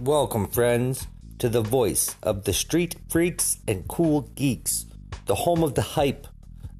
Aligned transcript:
Welcome, 0.00 0.48
friends, 0.48 1.06
to 1.40 1.50
the 1.50 1.60
voice 1.60 2.16
of 2.22 2.44
the 2.44 2.54
street 2.54 2.96
freaks 3.10 3.58
and 3.68 3.86
cool 3.86 4.22
geeks, 4.34 4.86
the 5.26 5.34
home 5.34 5.62
of 5.62 5.74
the 5.74 5.82
hype, 5.82 6.26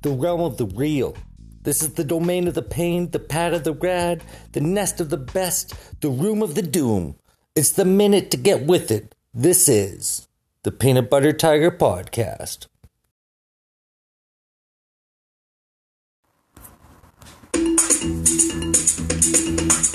the 0.00 0.08
realm 0.08 0.40
of 0.40 0.56
the 0.56 0.64
real. 0.64 1.14
This 1.62 1.82
is 1.82 1.92
the 1.92 2.04
domain 2.04 2.48
of 2.48 2.54
the 2.54 2.62
pain, 2.62 3.10
the 3.10 3.18
pad 3.18 3.52
of 3.52 3.64
the 3.64 3.74
rad, 3.74 4.24
the 4.52 4.62
nest 4.62 5.02
of 5.02 5.10
the 5.10 5.18
best, 5.18 5.74
the 6.00 6.08
room 6.08 6.42
of 6.42 6.54
the 6.54 6.62
doom. 6.62 7.14
It's 7.54 7.72
the 7.72 7.84
minute 7.84 8.30
to 8.30 8.38
get 8.38 8.62
with 8.62 8.90
it. 8.90 9.14
This 9.34 9.68
is 9.68 10.26
the 10.62 10.72
Peanut 10.72 11.10
Butter 11.10 11.34
Tiger 11.34 11.70
Podcast. 11.70 12.68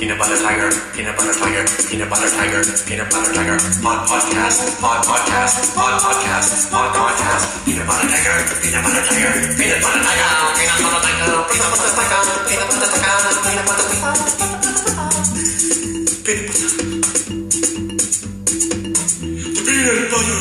Peanut 0.05 0.21
butter 0.21 0.37
tiger, 0.37 0.69
peanut 0.93 1.17
butter 1.17 1.33
tiger, 1.33 1.65
peanut 1.89 2.05
butter 2.13 2.29
tiger, 2.29 2.61
peanut 2.85 3.09
butter 3.09 3.33
tiger, 3.33 3.57
pod 3.81 4.05
podcast, 4.05 4.77
pod 4.77 5.01
podcast, 5.01 5.73
pod 5.73 5.97
podcast, 5.97 6.69
pod 6.69 6.93
podcast, 6.93 7.65
peanut 7.65 7.89
butter 7.89 8.05
tiger, 8.13 8.37
peanut 8.61 8.85
butter 8.85 9.01
tiger, 9.01 9.33
peanut 9.57 9.81
butter 9.81 10.05
tiger, 10.05 10.29
peanut 10.61 10.77
butter 10.77 11.01
tiger, 11.09 11.41
peanut 11.49 11.73
butter 11.73 11.89
tiger, 11.89 12.21
peanut 12.45 12.69
butter 12.69 12.85
tiger, 12.85 12.85
peanut 12.85 12.85
butter 12.85 12.85
tiger, 13.01 13.33
peanut 13.49 13.65
butter. 13.65 13.89
The 19.65 19.73
peanut. 19.73 20.34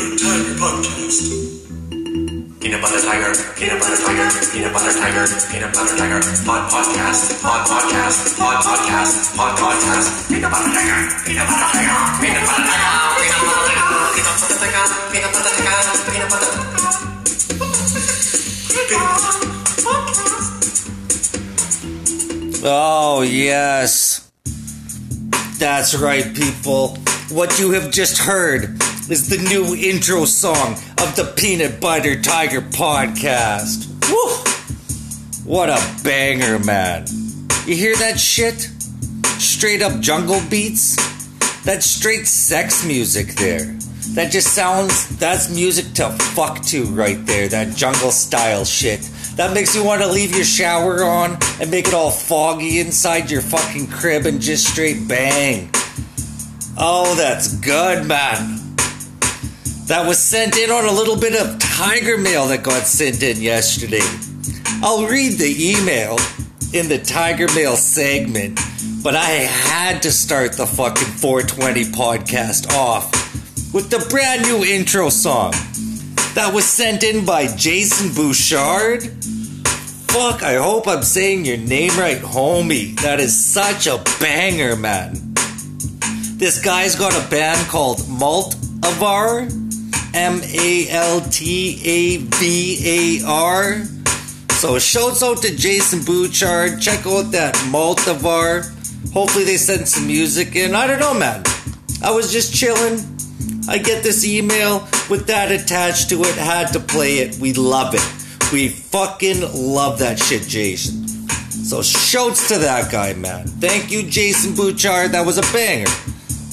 Peanut 2.74 2.90
butter 2.90 3.06
tiger, 3.06 3.30
peanut 3.54 3.78
butter 3.78 4.02
tiger, 4.02 4.26
peanut 4.50 4.72
butter 4.72 4.98
tiger, 4.98 5.24
peanut 5.46 5.70
butter 5.72 5.94
tiger, 5.96 6.18
pod 6.42 6.66
podcast, 6.74 7.40
pod 7.40 7.62
podcast, 7.70 8.36
pod 8.36 8.64
podcast, 8.66 9.36
pod 9.36 9.54
podcast, 9.54 10.26
peanut 10.26 10.50
butter 10.50 10.74
tiger, 10.74 11.06
peanut 11.22 11.46
butter 11.46 11.70
tiger, 11.70 11.94
peanut 12.18 12.42
butter 12.42 12.66
tiger, 12.66 13.14
peanut 15.14 15.30
butter 15.30 15.54
tiger, 15.54 16.34
Oh, 22.66 23.22
yes. 23.22 24.28
That's 25.60 25.94
right, 25.94 26.34
people. 26.34 26.98
What 27.30 27.56
you 27.60 27.70
have 27.70 27.92
just 27.92 28.18
heard 28.18 28.76
is 29.10 29.28
the 29.28 29.36
new 29.36 29.74
intro 29.74 30.24
song 30.24 30.72
of 30.98 31.14
the 31.14 31.30
Peanut 31.36 31.78
Butter 31.78 32.20
Tiger 32.22 32.62
podcast. 32.62 33.86
Woo! 34.08 35.50
What 35.50 35.68
a 35.68 35.78
banger, 36.02 36.58
man. 36.58 37.04
You 37.66 37.76
hear 37.76 37.94
that 37.96 38.18
shit? 38.18 38.70
Straight 39.38 39.82
up 39.82 40.00
jungle 40.00 40.40
beats? 40.48 40.96
That's 41.64 41.84
straight 41.84 42.26
sex 42.26 42.86
music 42.86 43.34
there. 43.34 43.76
That 44.14 44.32
just 44.32 44.54
sounds, 44.54 45.18
that's 45.18 45.54
music 45.54 45.92
to 45.94 46.10
fuck 46.34 46.62
to 46.66 46.84
right 46.86 47.24
there. 47.26 47.48
That 47.48 47.76
jungle 47.76 48.10
style 48.10 48.64
shit. 48.64 49.00
That 49.36 49.52
makes 49.52 49.74
you 49.74 49.84
want 49.84 50.00
to 50.00 50.08
leave 50.08 50.34
your 50.34 50.44
shower 50.44 51.04
on 51.04 51.36
and 51.60 51.70
make 51.70 51.88
it 51.88 51.94
all 51.94 52.10
foggy 52.10 52.80
inside 52.80 53.30
your 53.30 53.42
fucking 53.42 53.88
crib 53.88 54.24
and 54.24 54.40
just 54.40 54.66
straight 54.66 55.06
bang. 55.06 55.68
Oh, 56.78 57.14
that's 57.16 57.54
good, 57.58 58.06
man. 58.06 58.63
That 59.86 60.06
was 60.06 60.18
sent 60.18 60.56
in 60.56 60.70
on 60.70 60.86
a 60.86 60.92
little 60.92 61.16
bit 61.16 61.34
of 61.34 61.58
tiger 61.58 62.16
mail 62.16 62.46
that 62.46 62.62
got 62.62 62.86
sent 62.86 63.22
in 63.22 63.42
yesterday. 63.42 64.00
I'll 64.82 65.06
read 65.06 65.38
the 65.38 65.54
email 65.58 66.16
in 66.72 66.88
the 66.88 66.98
tiger 66.98 67.46
mail 67.54 67.76
segment, 67.76 68.58
but 69.02 69.14
I 69.14 69.28
had 69.28 70.02
to 70.02 70.10
start 70.10 70.52
the 70.52 70.66
fucking 70.66 71.08
420 71.08 71.84
podcast 71.92 72.72
off 72.72 73.12
with 73.74 73.90
the 73.90 74.04
brand 74.08 74.42
new 74.42 74.64
intro 74.64 75.10
song 75.10 75.52
that 76.32 76.50
was 76.54 76.64
sent 76.64 77.04
in 77.04 77.26
by 77.26 77.54
Jason 77.54 78.14
Bouchard. 78.14 79.02
Fuck, 79.02 80.42
I 80.42 80.54
hope 80.54 80.88
I'm 80.88 81.02
saying 81.02 81.44
your 81.44 81.58
name 81.58 81.90
right, 81.98 82.22
homie. 82.22 82.98
That 83.02 83.20
is 83.20 83.38
such 83.38 83.86
a 83.86 84.02
banger, 84.18 84.76
man. 84.76 85.34
This 86.38 86.58
guy's 86.64 86.96
got 86.96 87.12
a 87.14 87.28
band 87.28 87.68
called 87.68 88.08
Malt 88.08 88.54
Avar. 88.82 89.46
M 90.14 90.40
A 90.44 90.88
L 90.90 91.20
T 91.22 91.80
A 91.84 92.16
V 92.18 93.20
A 93.20 93.26
R. 93.26 93.84
So 94.60 94.78
shouts 94.78 95.22
out 95.24 95.42
to 95.42 95.54
Jason 95.54 96.04
Bouchard. 96.04 96.80
Check 96.80 97.04
out 97.04 97.32
that 97.32 97.54
Maltavar. 97.68 98.64
Hopefully 99.12 99.44
they 99.44 99.56
send 99.56 99.88
some 99.88 100.06
music 100.06 100.54
in. 100.54 100.74
I 100.74 100.86
don't 100.86 101.00
know, 101.00 101.14
man. 101.14 101.42
I 102.02 102.12
was 102.12 102.32
just 102.32 102.54
chilling. 102.54 103.00
I 103.68 103.78
get 103.78 104.04
this 104.04 104.24
email 104.24 104.86
with 105.10 105.26
that 105.26 105.50
attached 105.50 106.10
to 106.10 106.22
it. 106.22 106.34
Had 106.36 106.72
to 106.74 106.80
play 106.80 107.18
it. 107.18 107.36
We 107.38 107.52
love 107.52 107.94
it. 107.94 108.52
We 108.52 108.68
fucking 108.68 109.40
love 109.52 109.98
that 109.98 110.20
shit, 110.20 110.42
Jason. 110.42 111.08
So 111.64 111.82
shouts 111.82 112.48
to 112.48 112.58
that 112.58 112.92
guy, 112.92 113.14
man. 113.14 113.46
Thank 113.46 113.90
you, 113.90 114.02
Jason 114.04 114.54
Bouchard. 114.54 115.10
That 115.10 115.26
was 115.26 115.38
a 115.38 115.52
banger. 115.52 115.90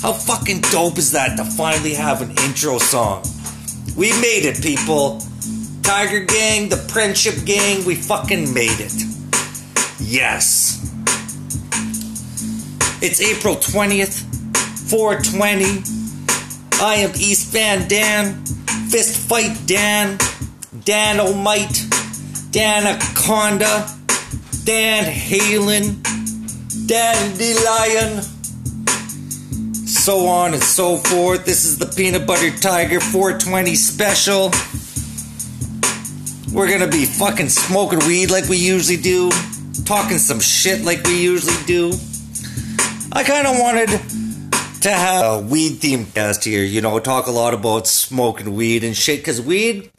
How 0.02 0.14
fucking 0.14 0.62
dope 0.72 0.98
is 0.98 1.12
that 1.12 1.38
to 1.38 1.46
finally 1.46 1.94
have 1.94 2.24
an 2.24 2.32
intro 2.44 2.80
song? 2.80 3.24
We 3.97 4.09
made 4.22 4.46
it, 4.46 4.62
people. 4.62 5.22
Tiger 5.84 6.22
Gang, 6.24 6.69
the 6.69 6.78
Friendship 6.78 7.35
Gang, 7.46 7.84
we 7.85 7.96
fucking 7.96 8.53
made 8.53 8.79
it. 8.79 8.94
Yes. 10.00 10.79
It's 13.01 13.19
April 13.19 13.56
20th, 13.56 14.22
420. 14.90 15.84
I 16.81 16.96
am 16.96 17.12
East 17.16 17.51
Van 17.51 17.88
Dan, 17.88 18.46
Fist 18.90 19.28
Fight 19.28 19.57
Dan, 19.66 20.18
Dan 20.85 21.19
O'Might, 21.19 21.85
Dan 22.51 22.88
Aconda, 22.88 23.88
Dan 24.63 25.03
Halen, 25.03 26.01
Dan 26.88 27.38
Lion 27.38 28.41
so 30.01 30.25
on 30.25 30.56
and 30.56 30.63
so 30.63 30.97
forth. 30.97 31.45
This 31.45 31.63
is 31.63 31.78
the 31.78 31.85
Peanut 31.85 32.25
Butter 32.25 32.50
Tiger 32.57 33.00
420 33.00 33.75
special. 33.75 34.50
We're 36.51 36.67
gonna 36.67 36.89
be 36.89 37.06
fucking 37.06 37.50
smoking 37.50 38.00
weed 38.07 38.31
like 38.31 38.50
we 38.50 38.57
usually 38.57 38.97
do, 38.97 39.29
talking 39.85 40.17
some 40.17 40.39
shit 40.39 40.81
like 40.81 41.03
we 41.03 41.22
usually 41.22 41.63
do. 41.67 41.94
I 43.12 43.23
kind 43.23 43.45
of 43.45 43.59
wanted 43.59 43.89
to 44.81 44.89
have 44.89 45.23
a 45.23 45.39
weed 45.39 45.73
themed 45.73 46.16
cast 46.16 46.45
here, 46.45 46.63
you 46.63 46.81
know, 46.81 46.97
talk 47.00 47.28
a 47.28 47.31
lot 47.31 47.53
about 47.53 47.85
smoking 47.85 48.56
weed 48.56 48.83
and 48.83 48.97
shit, 48.97 49.19
because 49.19 49.39
weed 49.39 49.91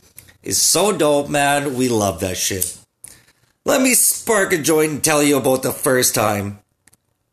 is 0.42 0.60
so 0.60 0.90
dope, 0.90 1.28
man. 1.28 1.76
We 1.76 1.88
love 1.88 2.18
that 2.20 2.36
shit. 2.36 2.76
Let 3.64 3.80
me 3.80 3.94
spark 3.94 4.52
a 4.52 4.58
joint 4.58 4.90
and 4.90 5.04
tell 5.04 5.22
you 5.22 5.36
about 5.36 5.62
the 5.62 5.70
first 5.70 6.12
time 6.12 6.58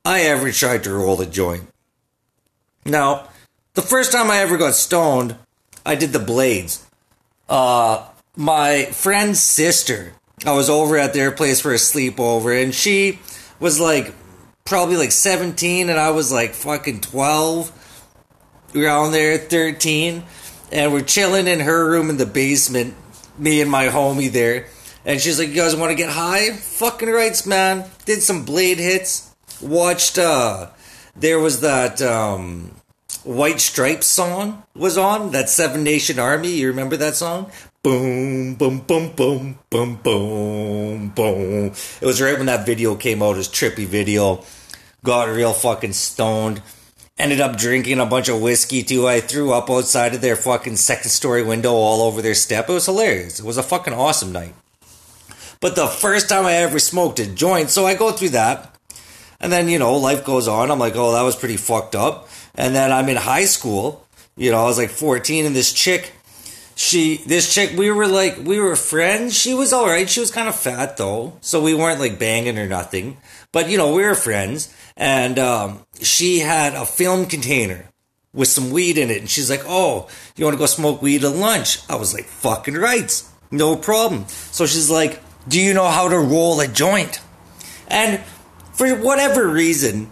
I 0.05 0.21
ever 0.21 0.51
tried 0.51 0.83
to 0.83 0.93
roll 0.93 1.19
a 1.19 1.25
joint. 1.25 1.68
Now, 2.85 3.27
the 3.73 3.81
first 3.81 4.11
time 4.11 4.31
I 4.31 4.37
ever 4.37 4.57
got 4.57 4.73
stoned, 4.73 5.35
I 5.85 5.95
did 5.95 6.11
the 6.11 6.19
blades. 6.19 6.85
Uh, 7.47 8.05
my 8.35 8.85
friend's 8.85 9.39
sister, 9.39 10.13
I 10.45 10.53
was 10.53 10.69
over 10.69 10.97
at 10.97 11.13
their 11.13 11.31
place 11.31 11.61
for 11.61 11.71
a 11.71 11.75
sleepover, 11.75 12.61
and 12.61 12.73
she 12.73 13.19
was 13.59 13.79
like 13.79 14.13
probably 14.65 14.97
like 14.97 15.11
17, 15.11 15.89
and 15.89 15.99
I 15.99 16.11
was 16.11 16.31
like 16.31 16.53
fucking 16.53 17.01
12, 17.01 17.71
around 18.75 19.11
there, 19.11 19.37
13, 19.37 20.23
and 20.71 20.93
we're 20.93 21.01
chilling 21.01 21.47
in 21.47 21.59
her 21.61 21.89
room 21.89 22.09
in 22.09 22.17
the 22.17 22.25
basement, 22.25 22.95
me 23.37 23.61
and 23.61 23.71
my 23.71 23.87
homie 23.87 24.31
there. 24.31 24.67
And 25.05 25.19
she's 25.19 25.39
like, 25.39 25.49
You 25.49 25.55
guys 25.55 25.75
want 25.75 25.91
to 25.91 25.95
get 25.95 26.09
high? 26.09 26.51
Fucking 26.51 27.09
rights, 27.09 27.45
man. 27.45 27.89
Did 28.05 28.21
some 28.21 28.45
blade 28.45 28.77
hits. 28.77 29.33
Watched, 29.61 30.17
uh, 30.17 30.67
there 31.19 31.39
was 31.39 31.61
that, 31.61 32.01
um, 32.01 32.71
White 33.23 33.59
Stripes 33.59 34.07
song 34.07 34.63
was 34.75 34.97
on, 34.97 35.31
that 35.31 35.49
Seven 35.49 35.83
Nation 35.83 36.19
Army. 36.19 36.51
You 36.51 36.67
remember 36.67 36.95
that 36.97 37.15
song? 37.15 37.51
Boom, 37.83 38.55
boom, 38.55 38.79
boom, 38.79 39.11
boom, 39.11 39.59
boom, 39.69 39.95
boom, 40.03 41.09
boom. 41.09 41.65
It 42.01 42.05
was 42.05 42.21
right 42.21 42.37
when 42.37 42.47
that 42.47 42.65
video 42.65 42.95
came 42.95 43.21
out, 43.21 43.35
his 43.35 43.47
trippy 43.47 43.85
video. 43.85 44.43
Got 45.03 45.29
real 45.29 45.53
fucking 45.53 45.93
stoned. 45.93 46.61
Ended 47.17 47.41
up 47.41 47.57
drinking 47.57 47.99
a 47.99 48.05
bunch 48.05 48.29
of 48.29 48.41
whiskey 48.41 48.83
too. 48.83 49.07
I 49.07 49.19
threw 49.19 49.51
up 49.51 49.69
outside 49.69 50.15
of 50.15 50.21
their 50.21 50.37
fucking 50.37 50.77
second 50.77 51.09
story 51.09 51.43
window 51.43 51.73
all 51.73 52.01
over 52.01 52.21
their 52.21 52.35
step. 52.35 52.69
It 52.69 52.73
was 52.73 52.85
hilarious. 52.85 53.39
It 53.39 53.45
was 53.45 53.57
a 53.57 53.63
fucking 53.63 53.93
awesome 53.93 54.31
night. 54.31 54.55
But 55.59 55.75
the 55.75 55.87
first 55.87 56.29
time 56.29 56.45
I 56.45 56.53
ever 56.53 56.79
smoked 56.79 57.19
a 57.19 57.27
joint, 57.27 57.69
so 57.69 57.85
I 57.85 57.95
go 57.95 58.11
through 58.11 58.29
that. 58.29 58.78
And 59.39 59.51
then, 59.51 59.69
you 59.69 59.79
know, 59.79 59.95
life 59.95 60.25
goes 60.25 60.47
on. 60.47 60.71
I'm 60.71 60.79
like, 60.79 60.95
oh, 60.95 61.13
that 61.13 61.21
was 61.21 61.35
pretty 61.35 61.57
fucked 61.57 61.95
up. 61.95 62.27
And 62.55 62.75
then 62.75 62.91
I'm 62.91 63.07
in 63.09 63.17
high 63.17 63.45
school. 63.45 64.05
You 64.35 64.51
know, 64.51 64.59
I 64.59 64.63
was 64.65 64.77
like 64.77 64.89
14, 64.89 65.45
and 65.45 65.55
this 65.55 65.73
chick, 65.73 66.13
she, 66.75 67.17
this 67.25 67.53
chick, 67.53 67.77
we 67.77 67.91
were 67.91 68.07
like, 68.07 68.37
we 68.37 68.59
were 68.59 68.75
friends. 68.77 69.37
She 69.37 69.53
was 69.53 69.73
all 69.73 69.85
right. 69.85 70.09
She 70.09 70.21
was 70.21 70.31
kind 70.31 70.47
of 70.47 70.55
fat 70.55 70.95
though, 70.95 71.37
so 71.41 71.61
we 71.61 71.73
weren't 71.73 71.99
like 71.99 72.17
banging 72.17 72.57
or 72.57 72.67
nothing. 72.67 73.17
But 73.51 73.69
you 73.69 73.77
know, 73.77 73.93
we 73.93 74.03
were 74.03 74.15
friends, 74.15 74.73
and 74.95 75.37
um, 75.37 75.85
she 76.01 76.39
had 76.39 76.75
a 76.75 76.85
film 76.85 77.25
container 77.25 77.89
with 78.33 78.47
some 78.47 78.71
weed 78.71 78.97
in 78.97 79.09
it. 79.09 79.19
And 79.19 79.29
she's 79.29 79.49
like, 79.49 79.63
Oh, 79.65 80.07
you 80.35 80.45
want 80.45 80.55
to 80.55 80.59
go 80.59 80.65
smoke 80.65 81.01
weed 81.01 81.23
at 81.23 81.35
lunch? 81.35 81.79
I 81.89 81.95
was 81.95 82.13
like, 82.13 82.25
Fucking 82.25 82.75
right. 82.75 83.23
No 83.51 83.75
problem. 83.75 84.27
So 84.27 84.65
she's 84.65 84.89
like, 84.89 85.21
Do 85.47 85.59
you 85.59 85.73
know 85.73 85.87
how 85.87 86.07
to 86.09 86.19
roll 86.19 86.59
a 86.61 86.67
joint? 86.67 87.19
And 87.87 88.21
for 88.79 88.95
whatever 88.95 89.45
reason, 89.45 90.09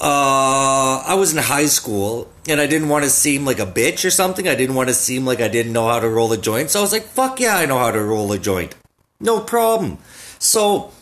uh, 0.00 1.02
I 1.06 1.16
was 1.18 1.36
in 1.36 1.42
high 1.42 1.66
school 1.66 2.32
and 2.48 2.62
I 2.62 2.66
didn't 2.66 2.88
want 2.88 3.04
to 3.04 3.10
seem 3.10 3.44
like 3.44 3.58
a 3.58 3.66
bitch 3.66 4.06
or 4.06 4.10
something. 4.10 4.48
I 4.48 4.54
didn't 4.54 4.74
want 4.74 4.88
to 4.88 4.94
seem 4.94 5.26
like 5.26 5.42
I 5.42 5.48
didn't 5.48 5.74
know 5.74 5.86
how 5.86 6.00
to 6.00 6.08
roll 6.08 6.32
a 6.32 6.38
joint. 6.38 6.70
So 6.70 6.78
I 6.78 6.82
was 6.82 6.92
like, 6.92 7.02
fuck 7.02 7.40
yeah, 7.40 7.58
I 7.58 7.66
know 7.66 7.78
how 7.78 7.90
to 7.90 8.02
roll 8.02 8.32
a 8.32 8.38
joint. 8.38 8.74
No 9.20 9.40
problem. 9.40 9.98
So 10.38 10.92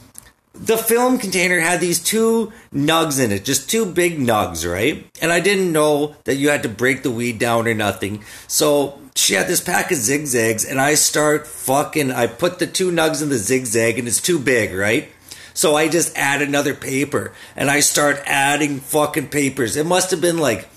the 0.55 0.77
film 0.77 1.19
container 1.19 1.61
had 1.61 1.79
these 1.79 2.03
two 2.03 2.53
nugs 2.73 3.25
in 3.25 3.31
it, 3.31 3.45
just 3.45 3.71
two 3.71 3.87
big 3.87 4.19
nugs, 4.19 4.69
right? 4.69 5.07
And 5.23 5.31
I 5.31 5.39
didn't 5.39 5.71
know 5.71 6.17
that 6.25 6.35
you 6.35 6.49
had 6.49 6.65
to 6.65 6.69
break 6.69 7.05
the 7.05 7.13
weed 7.13 7.39
down 7.39 7.69
or 7.69 7.75
nothing. 7.75 8.25
So 8.49 8.99
she 9.15 9.35
had 9.35 9.47
this 9.47 9.61
pack 9.61 9.93
of 9.93 9.99
zigzags, 9.99 10.65
and 10.65 10.81
I 10.81 10.95
start 10.95 11.47
fucking. 11.47 12.11
I 12.11 12.27
put 12.27 12.59
the 12.59 12.67
two 12.67 12.91
nugs 12.91 13.23
in 13.23 13.29
the 13.29 13.39
zigzag, 13.39 14.01
and 14.01 14.09
it's 14.09 14.21
too 14.21 14.41
big, 14.41 14.75
right? 14.75 15.09
So 15.55 15.77
I 15.77 15.89
just 15.89 16.17
add 16.17 16.43
another 16.43 16.75
paper, 16.75 17.33
and 17.57 17.71
I 17.71 17.81
start 17.81 18.21
adding 18.27 18.81
fucking 18.81 19.29
papers. 19.29 19.77
It 19.77 19.87
must 19.87 20.11
have 20.11 20.21
been 20.21 20.39
like. 20.39 20.69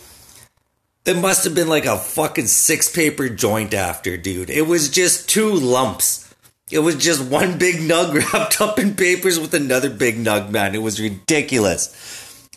It 1.05 1.17
must 1.17 1.45
have 1.45 1.55
been 1.55 1.69
like 1.69 1.85
a 1.85 1.97
fucking 1.97 2.47
six 2.47 2.89
paper 2.91 3.29
joint 3.29 3.73
after, 3.73 4.17
dude. 4.17 4.49
It 4.49 4.67
was 4.67 4.89
just 4.89 5.29
two 5.29 5.51
lumps. 5.51 6.33
It 6.69 6.79
was 6.79 6.95
just 6.95 7.23
one 7.23 7.57
big 7.59 7.75
nug 7.75 8.13
wrapped 8.13 8.61
up 8.61 8.77
in 8.77 8.95
papers 8.95 9.39
with 9.39 9.53
another 9.53 9.89
big 9.89 10.17
nug, 10.17 10.49
man. 10.51 10.75
It 10.75 10.81
was 10.81 11.01
ridiculous. 11.01 11.93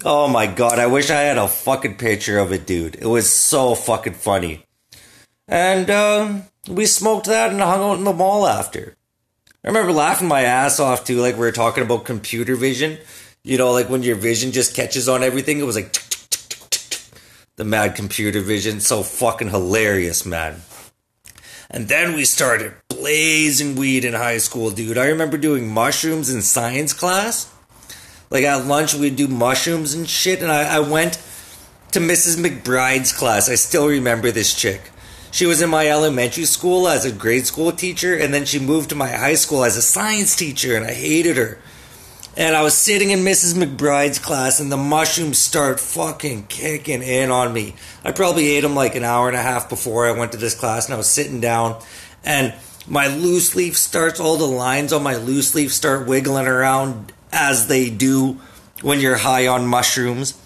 Oh 0.05 0.29
my 0.29 0.47
god, 0.47 0.79
I 0.79 0.87
wish 0.87 1.11
I 1.11 1.21
had 1.21 1.39
a 1.39 1.47
fucking 1.47 1.97
picture 1.97 2.39
of 2.39 2.53
it, 2.53 2.67
dude. 2.67 2.97
It 2.97 3.07
was 3.07 3.31
so 3.31 3.75
fucking 3.75 4.15
funny. 4.15 4.65
And 5.47 5.91
uh, 5.91 6.41
we 6.69 6.87
smoked 6.87 7.27
that 7.27 7.51
and 7.51 7.61
hung 7.61 7.83
out 7.83 7.99
in 7.99 8.05
the 8.05 8.13
mall 8.13 8.47
after. 8.47 8.97
I 9.63 9.69
remember 9.69 9.93
laughing 9.93 10.29
my 10.29 10.43
ass 10.43 10.81
off 10.81 11.05
too, 11.05 11.21
like 11.21 11.35
we 11.35 11.41
were 11.41 11.53
talking 11.53 11.85
about 11.85 12.05
computer 12.05 12.57
vision. 12.57 12.99
You 13.43 13.59
know, 13.59 13.73
like 13.73 13.91
when 13.91 14.03
your 14.03 14.17
vision 14.17 14.53
just 14.53 14.75
catches 14.75 15.09
on 15.09 15.23
everything, 15.23 15.59
it 15.59 15.65
was 15.65 15.77
like 15.77 15.97
the 17.57 17.65
mad 17.65 17.95
computer 17.95 18.41
vision. 18.41 18.81
So 18.81 19.03
fucking 19.03 19.51
hilarious, 19.51 20.25
man. 20.25 20.63
And 21.71 21.89
then 21.89 22.15
we 22.15 22.25
started 22.25 22.75
blazing 22.89 23.77
weed 23.77 24.05
in 24.05 24.15
high 24.15 24.39
school, 24.39 24.71
dude. 24.71 24.99
I 24.99 25.09
remember 25.09 25.37
doing 25.37 25.69
mushrooms 25.69 26.33
in 26.33 26.43
science 26.43 26.93
class. 26.93 27.53
Like 28.31 28.45
at 28.45 28.67
lunch, 28.67 28.95
we'd 28.95 29.17
do 29.17 29.29
mushrooms 29.29 29.95
and 29.95 30.09
shit. 30.09 30.43
And 30.43 30.51
I, 30.51 30.77
I 30.77 30.81
went 30.81 31.15
to 31.93 32.01
Mrs. 32.01 32.43
McBride's 32.43 33.13
class. 33.13 33.49
I 33.49 33.57
still 33.57 33.89
remember 33.89 34.31
this 34.31 34.55
chick. 34.55 34.91
She 35.33 35.47
was 35.47 35.63
in 35.63 35.71
my 35.71 35.89
elementary 35.89 36.45
school 36.45 36.89
as 36.89 37.05
a 37.05 37.13
grade 37.13 37.47
school 37.47 37.71
teacher, 37.73 38.17
and 38.17 38.35
then 38.35 38.45
she 38.45 38.59
moved 38.59 38.91
to 38.91 38.97
my 38.97 39.09
high 39.09 39.35
school 39.35 39.65
as 39.65 39.77
a 39.77 39.83
science 39.83 40.35
teacher, 40.35 40.77
and 40.77 40.85
I 40.85 40.93
hated 40.93 41.37
her. 41.37 41.59
And 42.37 42.57
I 42.57 42.63
was 42.63 42.75
sitting 42.75 43.11
in 43.11 43.21
Mrs. 43.21 43.55
McBride's 43.55 44.19
class, 44.19 44.61
and 44.61 44.73
the 44.73 44.77
mushrooms 44.77 45.39
start 45.39 45.79
fucking 45.79 46.47
kicking 46.47 47.03
in 47.03 47.31
on 47.31 47.53
me. 47.53 47.75
I 48.05 48.13
probably 48.13 48.49
ate 48.49 48.63
them 48.63 48.75
like 48.75 48.95
an 48.97 49.05
hour 49.05 49.29
and 49.29 49.37
a 49.37 49.43
half 49.43 49.69
before 49.69 50.07
I 50.07 50.13
went 50.13 50.33
to 50.33 50.39
this 50.39 50.55
class, 50.55 50.87
and 50.87 50.95
I 50.95 50.99
was 50.99 51.09
sitting 51.09 51.41
down, 51.41 51.81
and 52.25 52.55
my 52.87 53.07
loose 53.07 53.55
leaf 53.55 53.77
starts, 53.77 54.19
all 54.19 54.37
the 54.37 54.45
lines 54.45 54.93
on 54.93 55.03
my 55.03 55.17
loose 55.17 55.55
leaf 55.55 55.73
start 55.73 56.07
wiggling 56.07 56.47
around 56.47 57.13
as 57.33 57.69
they 57.69 57.89
do 57.91 58.41
when 58.83 59.01
you're 59.01 59.19
high 59.19 59.47
on 59.47 59.67
mushrooms. 59.67 60.40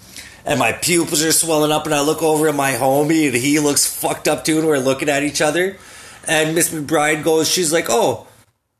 And 0.45 0.59
my 0.59 0.71
pupils 0.73 1.23
are 1.23 1.31
swelling 1.31 1.71
up, 1.71 1.85
and 1.85 1.95
I 1.95 2.01
look 2.01 2.21
over 2.21 2.47
at 2.47 2.55
my 2.55 2.73
homie, 2.73 3.27
and 3.27 3.35
he 3.35 3.59
looks 3.59 3.85
fucked 3.85 4.27
up 4.27 4.45
too, 4.45 4.59
and 4.59 4.67
we're 4.67 4.77
looking 4.77 5.09
at 5.09 5.23
each 5.23 5.41
other. 5.41 5.77
And 6.27 6.55
Miss 6.55 6.69
McBride 6.69 7.23
goes, 7.23 7.49
she's 7.49 7.73
like, 7.73 7.87
"Oh, 7.89 8.27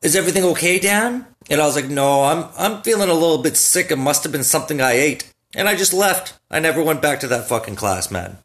is 0.01 0.15
everything 0.15 0.43
okay, 0.43 0.79
Dan?" 0.79 1.25
And 1.49 1.59
I 1.59 1.65
was 1.65 1.75
like, 1.75 1.89
"No, 1.89 2.23
I'm 2.23 2.45
I'm 2.57 2.81
feeling 2.83 3.09
a 3.09 3.13
little 3.13 3.39
bit 3.39 3.57
sick. 3.57 3.91
It 3.91 3.97
must 3.97 4.23
have 4.23 4.31
been 4.31 4.43
something 4.43 4.79
I 4.79 4.93
ate." 4.93 5.33
And 5.55 5.67
I 5.67 5.75
just 5.75 5.93
left. 5.93 6.33
I 6.51 6.59
never 6.59 6.83
went 6.83 7.01
back 7.01 7.19
to 7.21 7.27
that 7.27 7.47
fucking 7.47 7.75
class, 7.75 8.11
man. 8.11 8.37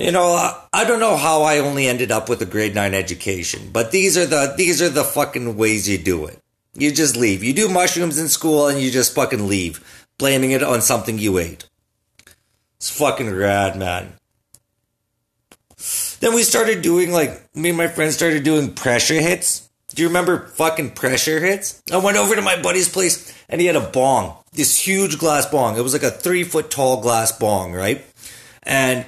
You 0.00 0.12
know, 0.12 0.32
I, 0.72 0.84
don't 0.84 0.98
know 0.98 1.16
how 1.16 1.42
I 1.42 1.58
only 1.58 1.86
ended 1.86 2.10
up 2.10 2.30
with 2.30 2.40
a 2.40 2.46
grade 2.46 2.74
nine 2.74 2.94
education, 2.94 3.68
but 3.70 3.90
these 3.90 4.16
are 4.16 4.24
the 4.24 4.54
these 4.56 4.80
are 4.80 4.88
the 4.88 5.04
fucking 5.04 5.58
ways 5.58 5.88
you 5.88 5.98
do 5.98 6.24
it. 6.24 6.38
You 6.72 6.90
just 6.90 7.16
leave. 7.16 7.44
You 7.44 7.52
do 7.52 7.68
mushrooms 7.68 8.18
in 8.18 8.28
school 8.28 8.66
and 8.66 8.80
you 8.80 8.90
just 8.90 9.14
fucking 9.14 9.46
leave, 9.46 9.99
blaming 10.20 10.50
it 10.50 10.62
on 10.62 10.82
something 10.82 11.18
you 11.18 11.38
ate. 11.38 11.66
It's 12.76 12.90
fucking 12.90 13.34
rad, 13.34 13.76
man. 13.76 14.12
Then 16.20 16.34
we 16.34 16.42
started 16.42 16.82
doing 16.82 17.10
like 17.10 17.56
me 17.56 17.70
and 17.70 17.78
my 17.78 17.88
friends 17.88 18.16
started 18.16 18.44
doing 18.44 18.74
pressure 18.74 19.18
hits. 19.18 19.70
Do 19.94 20.02
you 20.02 20.08
remember 20.08 20.46
fucking 20.48 20.90
pressure 20.90 21.40
hits? 21.40 21.82
I 21.90 21.96
went 21.96 22.18
over 22.18 22.36
to 22.36 22.42
my 22.42 22.60
buddy's 22.60 22.88
place 22.90 23.34
and 23.48 23.62
he 23.62 23.66
had 23.66 23.76
a 23.76 23.80
bong, 23.80 24.36
this 24.52 24.76
huge 24.76 25.18
glass 25.18 25.46
bong. 25.46 25.78
It 25.78 25.82
was 25.82 25.94
like 25.94 26.02
a 26.02 26.10
three 26.10 26.44
foot 26.44 26.70
tall 26.70 27.00
glass 27.00 27.32
bong, 27.32 27.72
right? 27.72 28.04
And 28.62 29.06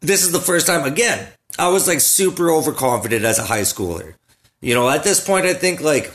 this 0.00 0.22
is 0.22 0.30
the 0.30 0.40
first 0.40 0.66
time 0.66 0.84
again. 0.84 1.26
I 1.58 1.68
was 1.68 1.88
like 1.88 2.00
super 2.00 2.50
overconfident 2.50 3.24
as 3.24 3.38
a 3.38 3.44
high 3.44 3.62
schooler. 3.62 4.14
You 4.60 4.74
know, 4.74 4.90
at 4.90 5.04
this 5.04 5.26
point, 5.26 5.46
I 5.46 5.54
think 5.54 5.80
like 5.80 6.12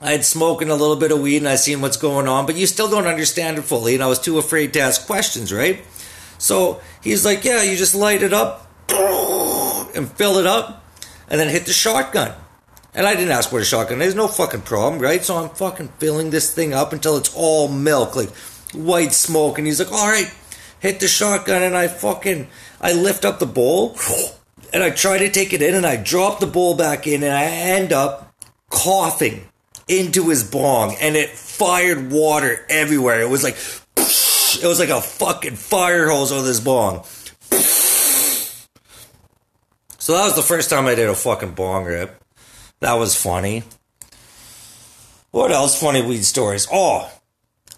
I'd 0.00 0.24
smoking 0.24 0.70
a 0.70 0.76
little 0.76 0.94
bit 0.94 1.10
of 1.10 1.20
weed 1.20 1.38
and 1.38 1.48
I 1.48 1.56
seen 1.56 1.80
what's 1.80 1.96
going 1.96 2.28
on, 2.28 2.46
but 2.46 2.54
you 2.54 2.66
still 2.66 2.88
don't 2.88 3.08
understand 3.08 3.58
it 3.58 3.62
fully, 3.62 3.94
and 3.94 4.02
I 4.02 4.06
was 4.06 4.20
too 4.20 4.38
afraid 4.38 4.72
to 4.74 4.80
ask 4.80 5.04
questions, 5.06 5.52
right? 5.52 5.84
So 6.38 6.80
he's 7.02 7.24
like, 7.24 7.44
"Yeah, 7.44 7.62
you 7.62 7.76
just 7.76 7.96
light 7.96 8.22
it 8.22 8.32
up 8.32 8.70
and 8.90 10.10
fill 10.12 10.38
it 10.38 10.46
up, 10.46 10.84
and 11.28 11.40
then 11.40 11.48
hit 11.48 11.66
the 11.66 11.72
shotgun." 11.72 12.32
And 12.94 13.08
I 13.08 13.14
didn't 13.14 13.32
ask 13.32 13.50
what 13.52 13.62
a 13.62 13.64
shotgun 13.64 14.00
is, 14.00 14.14
no 14.14 14.28
fucking 14.28 14.62
problem, 14.62 15.02
right? 15.02 15.24
So 15.24 15.36
I'm 15.36 15.50
fucking 15.50 15.88
filling 15.98 16.30
this 16.30 16.54
thing 16.54 16.72
up 16.72 16.92
until 16.92 17.16
it's 17.16 17.34
all 17.34 17.66
milk, 17.66 18.14
like 18.14 18.30
white 18.72 19.12
smoke, 19.12 19.58
and 19.58 19.66
he's 19.66 19.80
like, 19.80 19.92
"All 19.92 20.08
right." 20.08 20.32
Hit 20.80 21.00
the 21.00 21.08
shotgun 21.08 21.64
and 21.64 21.76
I 21.76 21.88
fucking 21.88 22.46
I 22.80 22.92
lift 22.92 23.24
up 23.24 23.40
the 23.40 23.46
bowl 23.46 23.98
and 24.72 24.80
I 24.82 24.90
try 24.90 25.18
to 25.18 25.28
take 25.28 25.52
it 25.52 25.60
in 25.60 25.74
and 25.74 25.84
I 25.84 25.96
drop 25.96 26.38
the 26.38 26.46
bowl 26.46 26.76
back 26.76 27.06
in 27.08 27.24
and 27.24 27.32
I 27.32 27.46
end 27.46 27.92
up 27.92 28.32
coughing 28.70 29.48
into 29.88 30.28
his 30.28 30.44
bong 30.44 30.94
and 31.00 31.16
it 31.16 31.30
fired 31.30 32.10
water 32.10 32.64
everywhere. 32.68 33.20
It 33.20 33.28
was 33.28 33.42
like 33.42 33.56
it 33.96 34.66
was 34.66 34.78
like 34.78 34.88
a 34.88 35.00
fucking 35.00 35.56
fire 35.56 36.08
hose 36.08 36.32
on 36.32 36.44
his 36.44 36.60
bong. 36.60 37.04
So 39.98 40.14
that 40.14 40.24
was 40.24 40.36
the 40.36 40.42
first 40.42 40.70
time 40.70 40.86
I 40.86 40.94
did 40.94 41.08
a 41.08 41.14
fucking 41.14 41.52
bong 41.52 41.84
rip. 41.84 42.22
That 42.80 42.94
was 42.94 43.14
funny. 43.14 43.64
What 45.30 45.52
else 45.52 45.78
funny 45.78 46.00
weed 46.00 46.24
stories? 46.24 46.66
Oh, 46.72 47.10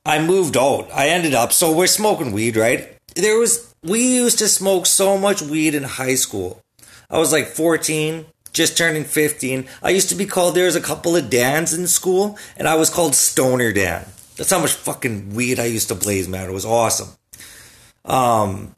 I 0.06 0.24
moved 0.24 0.56
out. 0.56 0.88
I 0.92 1.08
ended 1.08 1.34
up 1.34 1.52
so 1.52 1.74
we're 1.74 1.86
smoking 1.86 2.32
weed, 2.32 2.56
right? 2.56 2.96
There 3.16 3.38
was 3.38 3.74
we 3.82 4.14
used 4.14 4.38
to 4.38 4.48
smoke 4.48 4.86
so 4.86 5.18
much 5.18 5.42
weed 5.42 5.74
in 5.74 5.82
high 5.82 6.14
school. 6.14 6.62
I 7.08 7.18
was 7.18 7.32
like 7.32 7.48
14, 7.48 8.26
just 8.52 8.76
turning 8.76 9.04
15. 9.04 9.66
I 9.82 9.90
used 9.90 10.08
to 10.08 10.14
be 10.14 10.26
called 10.26 10.54
there's 10.54 10.76
a 10.76 10.80
couple 10.80 11.16
of 11.16 11.30
Dans 11.30 11.72
in 11.72 11.86
school, 11.86 12.38
and 12.56 12.66
I 12.66 12.76
was 12.76 12.90
called 12.90 13.14
Stoner 13.14 13.72
Dan. 13.72 14.06
That's 14.36 14.50
how 14.50 14.60
much 14.60 14.72
fucking 14.72 15.34
weed 15.34 15.58
I 15.58 15.66
used 15.66 15.88
to 15.88 15.94
blaze, 15.94 16.28
man. 16.28 16.48
It 16.48 16.52
was 16.52 16.64
awesome. 16.64 17.08
Um, 18.04 18.74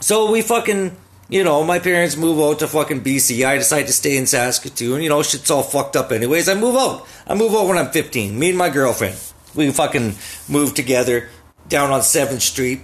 so 0.00 0.30
we 0.30 0.42
fucking, 0.42 0.96
you 1.28 1.44
know, 1.44 1.62
my 1.62 1.78
parents 1.78 2.16
move 2.16 2.40
out 2.40 2.58
to 2.58 2.66
fucking 2.66 3.02
BC. 3.02 3.46
I 3.46 3.58
decide 3.58 3.86
to 3.86 3.92
stay 3.92 4.16
in 4.16 4.26
Saskatoon. 4.26 5.02
You 5.02 5.08
know, 5.08 5.22
shit's 5.22 5.50
all 5.50 5.62
fucked 5.62 5.96
up 5.96 6.10
anyways. 6.10 6.48
I 6.48 6.54
move 6.54 6.76
out. 6.76 7.06
I 7.26 7.34
move 7.34 7.54
out 7.54 7.66
when 7.66 7.78
I'm 7.78 7.90
15. 7.90 8.38
Me 8.38 8.48
and 8.48 8.58
my 8.58 8.70
girlfriend. 8.70 9.16
We 9.54 9.70
fucking 9.70 10.14
move 10.48 10.74
together 10.74 11.28
down 11.68 11.90
on 11.90 12.00
7th 12.00 12.40
Street. 12.40 12.80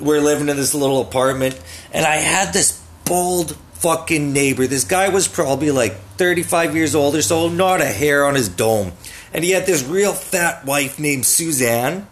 We're 0.00 0.20
living 0.20 0.48
in 0.48 0.56
this 0.56 0.74
little 0.74 1.00
apartment. 1.00 1.60
And 1.92 2.06
I 2.06 2.16
had 2.16 2.52
this 2.52 2.82
bold 3.04 3.56
fucking 3.84 4.32
neighbor. 4.32 4.66
This 4.66 4.84
guy 4.84 5.10
was 5.10 5.28
probably 5.28 5.70
like 5.70 5.92
35 6.16 6.74
years 6.74 6.94
old 6.94 7.14
or 7.14 7.20
so, 7.20 7.50
not 7.50 7.82
a 7.82 7.84
hair 7.84 8.24
on 8.24 8.34
his 8.34 8.48
dome. 8.48 8.92
And 9.30 9.44
he 9.44 9.50
had 9.50 9.66
this 9.66 9.84
real 9.84 10.14
fat 10.14 10.64
wife 10.64 10.98
named 10.98 11.26
Suzanne. 11.26 12.08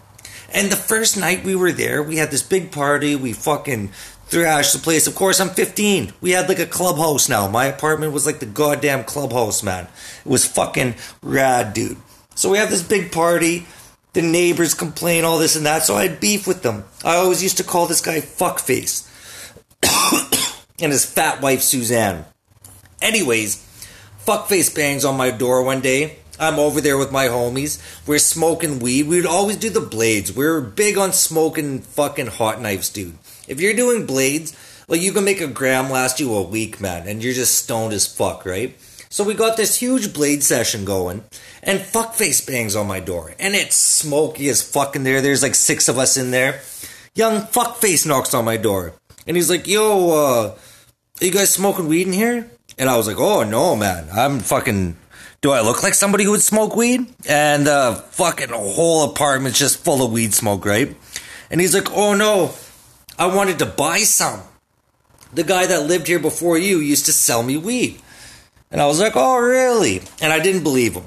And 0.52 0.71
the 0.71 0.76
first 0.76 1.17
night 1.17 1.45
we 1.45 1.57
were 1.57 1.73
there, 1.73 2.02
we 2.02 2.19
had 2.19 2.31
this 2.31 2.43
big 2.43 2.73
party. 2.73 3.17
We 3.17 3.33
fucking 3.33 3.88
thrashed 4.26 4.75
the 4.75 4.81
place. 4.81 5.07
Of 5.07 5.14
course, 5.14 5.41
I'm 5.41 5.49
15. 5.49 6.12
We 6.21 6.33
had 6.33 6.47
like 6.47 6.59
a 6.59 6.67
clubhouse 6.67 7.31
now. 7.31 7.49
My 7.49 7.64
apartment 7.64 8.12
was 8.12 8.26
like 8.26 8.41
the 8.41 8.45
goddamn 8.45 9.05
clubhouse, 9.05 9.62
man. 9.62 9.88
It 10.26 10.29
was 10.29 10.45
fucking 10.45 10.97
rad, 11.23 11.73
dude. 11.73 11.97
So 12.35 12.50
we 12.50 12.59
have 12.59 12.69
this 12.69 12.83
big 12.83 13.12
party. 13.12 13.64
The 14.12 14.21
neighbors 14.21 14.75
complain, 14.75 15.25
all 15.25 15.38
this 15.38 15.57
and 15.57 15.64
that. 15.64 15.85
So 15.85 15.97
I 15.97 16.07
had 16.07 16.21
beef 16.21 16.47
with 16.47 16.62
them. 16.62 16.85
I 17.02 17.14
always 17.17 17.43
used 17.43 17.57
to 17.57 17.64
call 17.64 17.87
this 17.87 18.02
guy 18.02 18.21
fuckface. 18.21 19.09
and 20.82 20.92
his 20.92 21.04
fat 21.04 21.40
wife, 21.40 21.62
Suzanne. 21.62 22.24
Anyways, 23.00 23.56
fuckface 24.26 24.74
bangs 24.74 25.04
on 25.04 25.16
my 25.16 25.30
door 25.30 25.62
one 25.62 25.80
day. 25.80 26.18
I'm 26.38 26.58
over 26.58 26.80
there 26.80 26.98
with 26.98 27.12
my 27.12 27.26
homies. 27.26 27.80
We're 28.06 28.18
smoking 28.18 28.80
weed. 28.80 29.06
We 29.06 29.16
would 29.16 29.26
always 29.26 29.56
do 29.56 29.70
the 29.70 29.80
blades. 29.80 30.32
We're 30.32 30.60
big 30.60 30.98
on 30.98 31.12
smoking 31.12 31.80
fucking 31.82 32.26
hot 32.28 32.60
knives, 32.60 32.88
dude. 32.88 33.16
if 33.46 33.60
you're 33.60 33.74
doing 33.74 34.06
blades, 34.06 34.56
like 34.88 35.00
you 35.00 35.12
can 35.12 35.24
make 35.24 35.40
a 35.40 35.46
gram 35.46 35.90
last 35.90 36.20
you 36.20 36.34
a 36.34 36.42
week, 36.42 36.80
man, 36.80 37.06
and 37.06 37.22
you're 37.22 37.34
just 37.34 37.58
stoned 37.58 37.92
as 37.92 38.06
fuck, 38.06 38.44
right? 38.44 38.76
So 39.08 39.24
we 39.24 39.34
got 39.34 39.56
this 39.56 39.76
huge 39.76 40.14
blade 40.14 40.42
session 40.42 40.84
going, 40.84 41.22
and 41.62 41.80
fuckface 41.80 42.44
bangs 42.46 42.74
on 42.74 42.86
my 42.86 42.98
door, 42.98 43.34
and 43.38 43.54
it's 43.54 43.76
smoky 43.76 44.48
as 44.48 44.62
fuck 44.62 44.96
in 44.96 45.04
there. 45.04 45.20
There's 45.20 45.42
like 45.42 45.54
six 45.54 45.88
of 45.88 45.98
us 45.98 46.16
in 46.16 46.30
there. 46.30 46.60
Young 47.14 47.42
fuckface 47.42 48.06
knocks 48.06 48.32
on 48.32 48.44
my 48.46 48.56
door, 48.56 48.94
and 49.26 49.36
he's 49.36 49.50
like, 49.50 49.66
"Yo, 49.66 50.10
uh, 50.10 50.54
you 51.25 51.33
guys 51.33 51.50
smoking 51.50 51.88
weed 51.88 52.07
in 52.07 52.12
here?" 52.12 52.50
And 52.79 52.88
I 52.88 52.97
was 52.97 53.07
like, 53.07 53.19
"Oh 53.19 53.43
no, 53.45 53.76
man, 53.76 54.09
I'm 54.12 54.41
fucking." 54.41 54.97
Do 55.41 55.50
I 55.50 55.61
look 55.61 55.83
like 55.83 55.95
somebody 55.95 56.23
who 56.23 56.31
would 56.31 56.43
smoke 56.43 56.76
weed? 56.76 57.05
And 57.29 57.67
uh, 57.67 57.95
fucking 57.95 58.50
whole 58.50 59.11
apartment's 59.11 59.59
just 59.59 59.83
full 59.83 60.05
of 60.05 60.12
weed 60.12 60.35
smoke, 60.35 60.64
right? 60.64 60.97
And 61.50 61.61
he's 61.61 61.75
like, 61.75 61.91
"Oh 61.93 62.14
no, 62.14 62.55
I 63.19 63.26
wanted 63.26 63.59
to 63.59 63.67
buy 63.67 63.99
some." 64.00 64.43
the 65.33 65.45
guy 65.45 65.67
that 65.67 65.87
lived 65.87 66.07
here 66.07 66.19
before 66.19 66.59
you 66.59 66.79
used 66.79 67.07
to 67.07 67.12
sell 67.12 67.43
me 67.43 67.57
weed. 67.57 68.00
And 68.71 68.81
I 68.81 68.87
was 68.87 69.00
like, 69.00 69.14
oh, 69.17 69.38
really? 69.38 70.02
And 70.21 70.33
I 70.33 70.41
didn't 70.41 70.62
believe 70.62 70.95
him. 70.95 71.05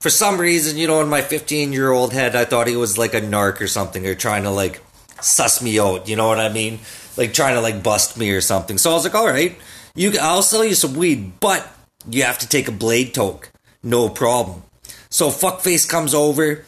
For 0.00 0.10
some 0.10 0.40
reason, 0.40 0.76
you 0.76 0.86
know, 0.86 1.00
in 1.00 1.08
my 1.08 1.22
15 1.22 1.72
year 1.72 1.90
old 1.90 2.12
head, 2.12 2.34
I 2.34 2.44
thought 2.44 2.66
he 2.66 2.76
was 2.76 2.98
like 2.98 3.14
a 3.14 3.20
narc 3.20 3.60
or 3.60 3.68
something 3.68 4.06
or 4.06 4.14
trying 4.14 4.42
to 4.44 4.50
like 4.50 4.80
suss 5.20 5.62
me 5.62 5.78
out. 5.78 6.08
You 6.08 6.16
know 6.16 6.26
what 6.26 6.40
I 6.40 6.48
mean? 6.48 6.80
Like 7.16 7.32
trying 7.32 7.54
to 7.54 7.60
like 7.60 7.82
bust 7.82 8.16
me 8.16 8.30
or 8.30 8.40
something. 8.40 8.78
So 8.78 8.90
I 8.90 8.94
was 8.94 9.04
like, 9.04 9.14
all 9.14 9.26
right, 9.26 9.56
you, 9.94 10.12
I'll 10.20 10.42
sell 10.42 10.64
you 10.64 10.74
some 10.74 10.94
weed, 10.94 11.40
but 11.40 11.66
you 12.08 12.22
have 12.22 12.38
to 12.38 12.48
take 12.48 12.68
a 12.68 12.72
blade 12.72 13.14
toke. 13.14 13.50
No 13.82 14.08
problem. 14.08 14.62
So 15.10 15.28
fuckface 15.28 15.88
comes 15.88 16.14
over 16.14 16.64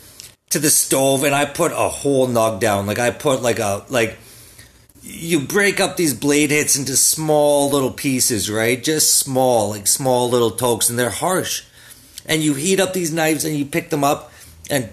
to 0.51 0.59
the 0.59 0.71
stove 0.71 1.25
and 1.25 1.35
I 1.35 1.47
put 1.47 1.73
a 1.73 1.89
whole 1.89 2.29
nug 2.29 2.61
down. 2.61 2.87
Like 2.87 2.99
I 2.99 3.11
put 3.11 3.43
like 3.43 3.59
a, 3.59 3.85
like, 3.89 4.19
you 5.07 5.41
break 5.41 5.81
up 5.81 5.97
these 5.97 6.15
blade 6.15 6.51
hits 6.51 6.77
into 6.77 6.97
small 6.97 7.71
little 7.71 7.91
pieces, 7.91 8.51
right? 8.51 8.83
Just 8.83 9.19
small, 9.19 9.69
like 9.71 9.87
small 9.87 10.31
little 10.31 10.51
tokes, 10.51 10.89
and 10.89 10.99
they're 10.99 11.11
harsh. 11.11 11.65
And 12.25 12.43
you 12.43 12.55
heat 12.55 12.81
up 12.81 12.95
these 12.95 13.13
knives 13.13 13.45
and 13.45 13.55
you 13.55 13.67
pick 13.67 13.91
them 13.91 14.03
up 14.03 14.33
and 14.71 14.89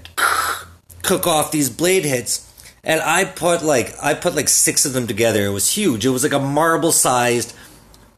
cook 1.01 1.27
off 1.27 1.51
these 1.51 1.69
blade 1.69 2.03
hits. 2.03 2.50
And 2.83 3.01
I 3.01 3.25
put 3.25 3.63
like 3.63 3.95
I 4.01 4.13
put 4.13 4.35
like 4.35 4.49
six 4.49 4.85
of 4.85 4.93
them 4.93 5.07
together. 5.07 5.45
It 5.45 5.51
was 5.51 5.71
huge. 5.71 6.05
It 6.05 6.09
was 6.09 6.23
like 6.23 6.33
a 6.33 6.39
marble 6.39 6.91
sized 6.91 7.55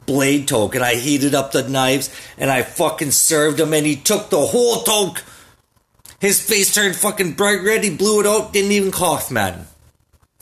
blade 0.05 0.47
toke, 0.47 0.75
and 0.75 0.83
I 0.83 0.95
heated 0.95 1.35
up 1.35 1.51
the 1.51 1.67
knives 1.67 2.13
and 2.37 2.49
I 2.49 2.63
fucking 2.63 3.11
served 3.11 3.59
him, 3.59 3.73
and 3.73 3.85
he 3.85 3.95
took 3.95 4.29
the 4.29 4.47
whole 4.47 4.83
toke. 4.83 5.23
His 6.19 6.41
face 6.41 6.73
turned 6.73 6.95
fucking 6.95 7.33
bright 7.33 7.61
red. 7.63 7.83
He 7.83 7.95
blew 7.95 8.21
it 8.21 8.25
out. 8.25 8.53
Didn't 8.53 8.71
even 8.71 8.91
cough, 8.91 9.29
man. 9.29 9.67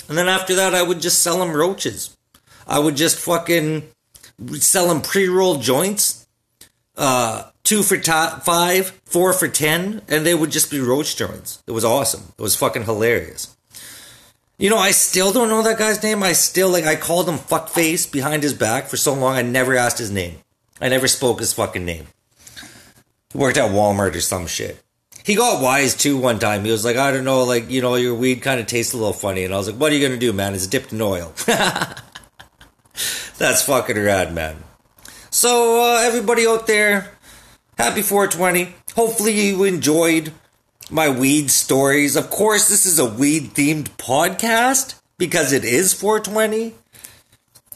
And 0.07 0.17
then 0.17 0.27
after 0.27 0.55
that, 0.55 0.75
I 0.75 0.83
would 0.83 1.01
just 1.01 1.23
sell 1.23 1.41
him 1.41 1.55
roaches. 1.55 2.15
I 2.67 2.77
would 2.77 2.95
just 2.95 3.17
fucking 3.17 3.89
sell 4.59 4.91
him 4.91 5.01
pre 5.01 5.27
rolled 5.27 5.61
joints, 5.61 6.27
uh, 6.95 7.49
two 7.63 7.81
for 7.81 7.97
five, 7.97 9.01
four 9.05 9.33
for 9.33 9.47
ten, 9.47 10.01
and 10.07 10.25
they 10.25 10.35
would 10.35 10.51
just 10.51 10.69
be 10.69 10.79
roach 10.79 11.15
joints. 11.15 11.63
It 11.65 11.71
was 11.71 11.85
awesome. 11.85 12.33
It 12.37 12.41
was 12.41 12.55
fucking 12.55 12.83
hilarious. 12.83 13.57
You 14.61 14.69
know, 14.69 14.77
I 14.77 14.91
still 14.91 15.33
don't 15.33 15.49
know 15.49 15.61
that 15.63 15.77
guy's 15.77 16.01
name. 16.01 16.23
I 16.23 16.31
still 16.31 16.69
like 16.69 16.85
I 16.85 16.95
called 16.95 17.27
him 17.27 17.37
fuckface 17.37 18.09
behind 18.09 18.43
his 18.43 18.53
back 18.53 18.85
for 18.85 18.95
so 18.95 19.13
long. 19.13 19.35
I 19.35 19.41
never 19.41 19.75
asked 19.75 19.97
his 19.97 20.11
name. 20.11 20.37
I 20.79 20.87
never 20.87 21.09
spoke 21.09 21.39
his 21.39 21.51
fucking 21.51 21.83
name. 21.83 22.07
He 23.33 23.37
worked 23.37 23.57
at 23.57 23.71
Walmart 23.71 24.15
or 24.15 24.21
some 24.21 24.47
shit 24.47 24.81
he 25.23 25.35
got 25.35 25.61
wise 25.61 25.95
too 25.95 26.17
one 26.17 26.39
time. 26.39 26.65
He 26.65 26.71
was 26.71 26.83
like, 26.83 26.97
I 26.97 27.11
don't 27.11 27.23
know, 27.23 27.43
like, 27.43 27.69
you 27.69 27.81
know, 27.81 27.95
your 27.95 28.15
weed 28.15 28.41
kind 28.41 28.59
of 28.59 28.67
tastes 28.67 28.93
a 28.93 28.97
little 28.97 29.13
funny. 29.13 29.43
And 29.43 29.53
I 29.53 29.57
was 29.57 29.69
like, 29.69 29.79
what 29.79 29.91
are 29.91 29.95
you 29.95 30.01
going 30.01 30.19
to 30.19 30.25
do, 30.25 30.33
man? 30.33 30.53
It's 30.53 30.67
dipped 30.67 30.91
in 30.93 31.01
oil. 31.01 31.33
That's 33.37 33.63
fucking 33.63 33.97
rad, 33.97 34.33
man. 34.33 34.63
So, 35.29 35.81
uh, 35.81 36.01
everybody 36.01 36.45
out 36.45 36.67
there, 36.67 37.11
happy 37.77 38.01
420. 38.01 38.75
Hopefully, 38.95 39.39
you 39.39 39.63
enjoyed 39.63 40.33
my 40.91 41.09
weed 41.09 41.49
stories. 41.49 42.15
Of 42.15 42.29
course, 42.29 42.67
this 42.67 42.85
is 42.85 42.99
a 42.99 43.05
weed 43.05 43.53
themed 43.53 43.89
podcast 43.97 44.99
because 45.17 45.53
it 45.53 45.63
is 45.63 45.93
420. 45.93 46.75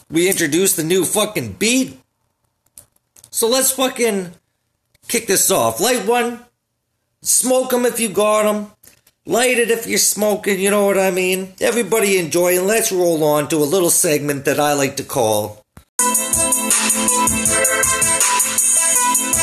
We 0.09 0.29
introduced 0.29 0.75
the 0.75 0.83
new 0.83 1.05
fucking 1.05 1.53
beat. 1.53 1.99
So, 3.31 3.47
let's 3.47 3.71
fucking 3.71 4.33
kick 5.07 5.27
this 5.27 5.49
off. 5.49 5.79
Light 5.79 6.05
one. 6.05 6.41
Smoke 7.21 7.71
them 7.71 7.85
if 7.85 7.99
you 7.99 8.09
got 8.09 8.43
them. 8.43 8.71
Light 9.25 9.57
it 9.57 9.71
if 9.71 9.87
you're 9.87 9.97
smoking, 9.97 10.59
you 10.59 10.69
know 10.69 10.85
what 10.85 10.99
I 10.99 11.09
mean? 11.09 11.55
Everybody 11.59 12.19
enjoy 12.19 12.59
and 12.59 12.67
let's 12.67 12.91
roll 12.91 13.23
on 13.23 13.47
to 13.47 13.57
a 13.57 13.65
little 13.65 13.89
segment 13.89 14.45
that 14.45 14.59
I 14.59 14.73
like 14.73 14.97
to 14.97 15.03
call. 15.03 15.65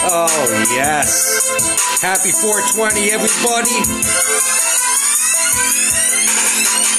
Oh, 0.04 0.26
yes. 0.74 2.02
Happy 2.02 2.32
420, 2.34 3.14
everybody. 3.14 3.70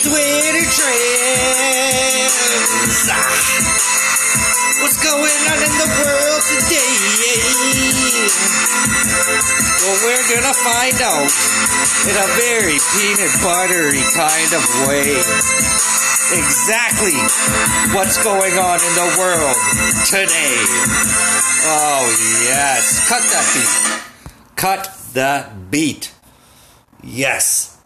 Twitter 0.08 0.64
trends. 0.72 2.32
Ah. 3.12 3.28
What's 4.80 5.04
going 5.04 5.36
on 5.52 5.60
in 5.68 5.74
the 5.84 5.90
world 6.00 6.44
today? 6.48 6.96
Well, 9.84 10.00
we're 10.08 10.24
gonna 10.32 10.56
find 10.64 10.96
out 11.04 11.28
in 12.08 12.16
a 12.16 12.28
very 12.40 12.80
peanut 12.96 13.36
buttery 13.44 14.00
kind 14.16 14.48
of 14.56 14.64
way 14.88 15.20
exactly 16.34 17.14
what's 17.94 18.22
going 18.24 18.58
on 18.58 18.80
in 18.82 18.94
the 18.98 19.10
world 19.18 19.58
today. 20.10 20.58
Oh, 21.66 22.04
yes. 22.44 23.08
Cut 23.08 23.22
that 23.22 23.46
beat. 23.54 24.56
Cut 24.56 24.98
that 25.14 25.72
beat. 25.72 26.14
Yes. 27.04 27.82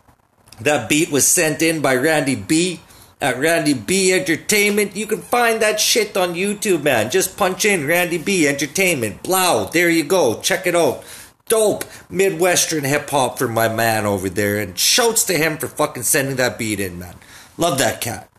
That 0.62 0.90
beat 0.90 1.12
was 1.12 1.28
sent 1.28 1.62
in 1.62 1.82
by 1.82 1.96
Randy 1.96 2.36
B 2.36 2.80
at 3.22 3.38
Randy 3.38 3.74
B 3.74 4.14
Entertainment. 4.14 4.96
You 4.96 5.08
can 5.08 5.22
find 5.22 5.62
that 5.62 5.80
shit 5.80 6.16
on 6.18 6.34
YouTube, 6.34 6.84
man. 6.84 7.12
Just 7.12 7.38
punch 7.38 7.66
in 7.66 7.88
Randy 7.88 8.18
B 8.18 8.48
Entertainment. 8.48 9.24
Blow. 9.24 9.70
There 9.72 9.90
you 9.90 10.04
go. 10.04 10.40
Check 10.42 10.66
it 10.66 10.76
out. 10.76 11.04
Dope 11.48 11.86
Midwestern 12.10 12.84
hip 12.84 13.10
hop 13.10 13.38
for 13.38 13.48
my 13.48 13.70
man 13.70 14.06
over 14.06 14.30
there. 14.30 14.60
And 14.60 14.78
shouts 14.78 15.24
to 15.26 15.34
him 15.38 15.58
for 15.58 15.68
fucking 15.68 16.04
sending 16.04 16.36
that 16.38 16.58
beat 16.58 16.80
in, 16.80 17.00
man. 17.00 17.16
Love 17.58 17.78
that 17.80 18.02
cat. 18.02 18.30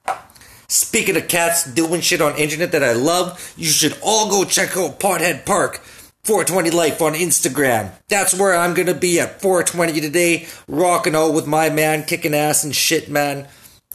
Speaking 0.71 1.17
of 1.17 1.29
cats 1.29 1.65
doing 1.65 2.03
shit 2.03 2.21
on 2.21 2.37
internet 2.37 2.73
that 2.73 2.85
I 2.85 2.93
love, 2.93 3.55
you 3.57 3.69
should 3.69 3.97
all 4.03 4.29
go 4.29 4.45
check 4.45 4.77
out 4.77 5.01
Pothead 5.01 5.47
Park. 5.47 5.81
420 6.25 6.71
Life 6.71 7.01
on 7.01 7.15
Instagram. 7.15 7.93
That's 8.09 8.35
where 8.35 8.55
I'm 8.55 8.75
gonna 8.75 8.93
be 8.93 9.19
at 9.19 9.41
420 9.41 9.99
today, 9.99 10.47
rocking 10.67 11.17
out 11.17 11.33
with 11.33 11.47
my 11.47 11.71
man, 11.71 12.05
kicking 12.05 12.35
ass 12.35 12.65
and 12.65 12.77
shit, 12.77 13.09
man. 13.09 13.49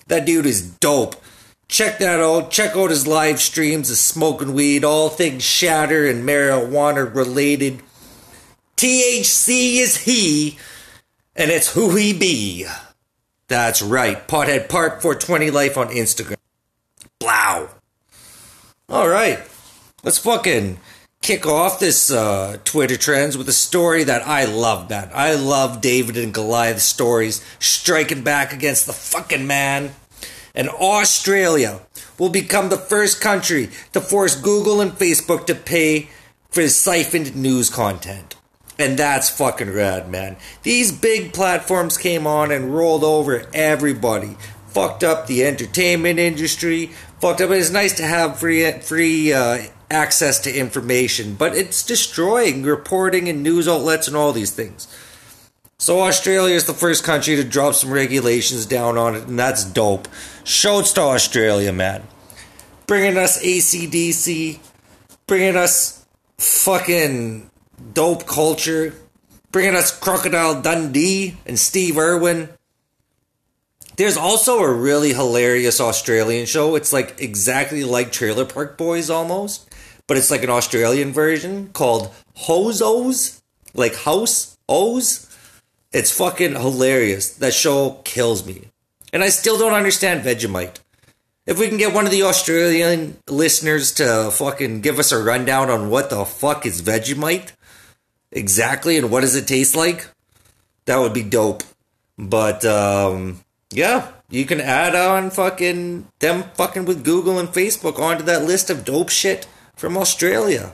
That 0.07 0.25
dude 0.25 0.47
is 0.47 0.63
dope. 0.63 1.15
Check 1.67 1.99
that 1.99 2.19
out. 2.19 2.49
Check 2.49 2.75
out 2.75 2.89
his 2.89 3.05
live 3.05 3.39
streams 3.39 3.91
of 3.91 3.97
smoking 3.97 4.53
weed, 4.53 4.83
all 4.83 5.09
things 5.09 5.43
shatter 5.43 6.07
and 6.07 6.27
marijuana 6.27 7.13
related. 7.13 7.83
THC 8.77 9.77
is 9.77 9.97
he, 9.97 10.57
and 11.35 11.51
it's 11.51 11.73
who 11.73 11.95
he 11.95 12.13
be. 12.13 12.65
That's 13.47 13.83
right. 13.83 14.27
Pothead 14.27 14.69
Park 14.69 15.03
420 15.03 15.51
Life 15.51 15.77
on 15.77 15.89
Instagram. 15.89 16.37
Blow. 17.23 17.69
All 18.89 19.07
right. 19.07 19.39
Let's 20.03 20.17
fucking 20.17 20.77
kick 21.21 21.45
off 21.45 21.79
this 21.79 22.11
uh, 22.11 22.57
Twitter 22.65 22.97
trends 22.97 23.37
with 23.37 23.47
a 23.47 23.53
story 23.53 24.03
that 24.03 24.27
I 24.27 24.43
love, 24.43 24.89
man. 24.89 25.09
I 25.13 25.35
love 25.35 25.79
David 25.79 26.17
and 26.17 26.33
Goliath 26.33 26.81
stories 26.81 27.41
striking 27.59 28.23
back 28.23 28.51
against 28.51 28.87
the 28.87 28.91
fucking 28.91 29.47
man. 29.47 29.91
And 30.53 30.67
Australia 30.67 31.79
will 32.19 32.27
become 32.27 32.67
the 32.67 32.75
first 32.75 33.21
country 33.21 33.69
to 33.93 34.01
force 34.01 34.35
Google 34.35 34.81
and 34.81 34.91
Facebook 34.91 35.45
to 35.45 35.55
pay 35.55 36.09
for 36.49 36.67
siphoned 36.67 37.37
news 37.37 37.69
content. 37.69 38.35
And 38.77 38.99
that's 38.99 39.29
fucking 39.29 39.71
rad, 39.71 40.09
man. 40.09 40.35
These 40.63 40.91
big 40.91 41.31
platforms 41.31 41.97
came 41.97 42.27
on 42.27 42.51
and 42.51 42.75
rolled 42.75 43.05
over 43.05 43.45
everybody. 43.53 44.35
Fucked 44.73 45.03
up 45.03 45.27
the 45.27 45.45
entertainment 45.45 46.17
industry. 46.17 46.91
Fucked 47.23 47.39
up. 47.39 47.51
It's 47.51 47.71
nice 47.71 47.93
to 47.93 48.03
have 48.03 48.37
free 48.37 48.69
free 48.81 49.31
uh, 49.31 49.59
access 49.89 50.39
to 50.39 50.53
information, 50.53 51.35
but 51.35 51.55
it's 51.55 51.81
destroying 51.81 52.63
reporting 52.63 53.29
and 53.29 53.41
news 53.41 53.65
outlets 53.65 54.09
and 54.09 54.17
all 54.17 54.33
these 54.33 54.51
things. 54.51 54.93
So 55.77 56.01
Australia 56.01 56.53
is 56.53 56.65
the 56.65 56.73
first 56.73 57.05
country 57.05 57.37
to 57.37 57.45
drop 57.45 57.75
some 57.75 57.93
regulations 57.93 58.65
down 58.65 58.97
on 58.97 59.15
it, 59.15 59.23
and 59.23 59.39
that's 59.39 59.63
dope. 59.63 60.09
Shouts 60.43 60.91
to 60.93 61.01
Australia, 61.03 61.71
man. 61.71 62.03
Bringing 62.87 63.17
us 63.17 63.41
ACDC, 63.41 64.59
bringing 65.25 65.55
us 65.55 66.05
fucking 66.37 67.49
dope 67.93 68.27
culture, 68.27 68.95
bringing 69.49 69.75
us 69.75 69.97
Crocodile 69.97 70.61
Dundee 70.61 71.37
and 71.45 71.57
Steve 71.57 71.97
Irwin. 71.97 72.49
There's 73.95 74.17
also 74.17 74.59
a 74.59 74.73
really 74.73 75.13
hilarious 75.13 75.79
Australian 75.79 76.45
show. 76.45 76.75
It's 76.75 76.91
like 76.91 77.21
exactly 77.21 77.83
like 77.83 78.11
Trailer 78.11 78.45
Park 78.45 78.77
Boys 78.77 79.09
almost, 79.09 79.69
but 80.07 80.17
it's 80.17 80.31
like 80.31 80.43
an 80.43 80.49
Australian 80.49 81.13
version 81.13 81.69
called 81.73 82.11
Housos, 82.35 83.41
like 83.73 83.95
House 83.95 84.57
O's. 84.67 85.29
It's 85.91 86.15
fucking 86.15 86.53
hilarious. 86.53 87.35
That 87.35 87.53
show 87.53 88.01
kills 88.03 88.47
me. 88.47 88.69
And 89.11 89.23
I 89.23 89.29
still 89.29 89.59
don't 89.59 89.73
understand 89.73 90.23
Vegemite. 90.23 90.79
If 91.45 91.59
we 91.59 91.67
can 91.67 91.77
get 91.77 91.93
one 91.93 92.05
of 92.05 92.11
the 92.11 92.23
Australian 92.23 93.17
listeners 93.27 93.93
to 93.95 94.31
fucking 94.31 94.81
give 94.81 94.97
us 94.97 95.11
a 95.11 95.21
rundown 95.21 95.69
on 95.69 95.89
what 95.89 96.09
the 96.09 96.25
fuck 96.25 96.65
is 96.65 96.81
Vegemite 96.81 97.51
exactly 98.31 98.97
and 98.97 99.11
what 99.11 99.21
does 99.21 99.35
it 99.35 99.47
taste 99.47 99.75
like, 99.75 100.07
that 100.85 100.97
would 100.97 101.13
be 101.13 101.21
dope. 101.21 101.61
But 102.17 102.65
um 102.65 103.42
yeah, 103.75 104.11
you 104.29 104.45
can 104.45 104.61
add 104.61 104.95
on 104.95 105.29
fucking 105.29 106.07
them 106.19 106.43
fucking 106.53 106.85
with 106.85 107.03
Google 107.03 107.39
and 107.39 107.49
Facebook 107.49 107.99
onto 107.99 108.23
that 108.23 108.43
list 108.43 108.69
of 108.69 108.85
dope 108.85 109.09
shit 109.09 109.47
from 109.75 109.97
Australia. 109.97 110.73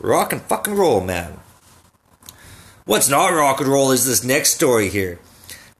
Rock 0.00 0.32
and 0.32 0.42
fucking 0.42 0.74
roll, 0.74 1.00
man. 1.00 1.40
What's 2.84 3.08
not 3.08 3.32
rock 3.32 3.60
and 3.60 3.68
roll 3.68 3.92
is 3.92 4.06
this 4.06 4.24
next 4.24 4.54
story 4.54 4.88
here. 4.88 5.18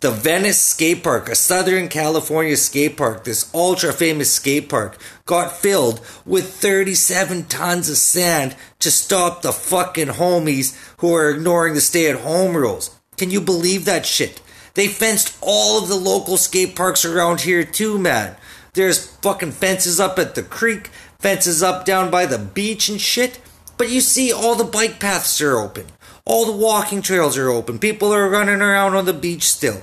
The 0.00 0.11
Venice 0.11 0.59
Skate 0.59 1.03
Park, 1.03 1.29
a 1.29 1.35
Southern 1.35 1.89
California 1.89 2.57
skate 2.57 2.97
park, 2.97 3.25
this 3.25 3.53
ultra 3.55 3.93
famous 3.93 4.33
skate 4.33 4.71
park, 4.71 4.97
got 5.27 5.53
filled 5.53 6.00
with 6.25 6.55
37 6.55 7.45
tons 7.45 7.91
of 7.91 7.99
sand 7.99 8.57
to 8.79 8.91
stop 8.91 9.43
the 9.43 9.53
fucking 9.53 10.09
homies 10.09 10.75
who 11.00 11.15
are 11.15 11.29
ignoring 11.29 11.75
the 11.75 11.83
stay 11.83 12.09
at 12.09 12.21
home 12.21 12.57
rules. 12.57 12.99
Can 13.19 13.31
you 13.31 13.43
believe 13.43 13.85
that 13.85 14.07
shit? 14.07 14.41
They 14.75 14.89
fenced 14.89 15.37
all 15.41 15.83
of 15.83 15.89
the 15.89 15.97
local 15.97 16.37
skate 16.37 16.77
parks 16.77 17.05
around 17.05 17.43
here 17.43 17.65
too, 17.65 17.99
man. 17.99 18.37
There's 18.75 19.07
fucking 19.17 19.53
fences 19.53 19.99
up 19.99 20.19
at 20.19 20.35
the 20.35 20.43
creek, 20.43 20.89
fences 21.19 21.62
up 21.62 21.85
down 21.85 22.11
by 22.11 22.27
the 22.27 22.39
beach 22.39 22.89
and 22.89 23.00
shit. 23.00 23.41
But 23.77 23.91
you 23.91 24.00
see, 24.00 24.33
all 24.33 24.55
the 24.55 24.65
bike 24.65 25.00
paths 25.00 25.41
are 25.41 25.59
open. 25.59 25.87
All 26.25 26.47
the 26.47 26.57
walking 26.57 27.03
trails 27.03 27.37
are 27.37 27.49
open. 27.49 27.79
People 27.79 28.12
are 28.12 28.29
running 28.29 28.61
around 28.61 28.95
on 28.95 29.07
the 29.07 29.12
beach 29.12 29.45
still. 29.45 29.83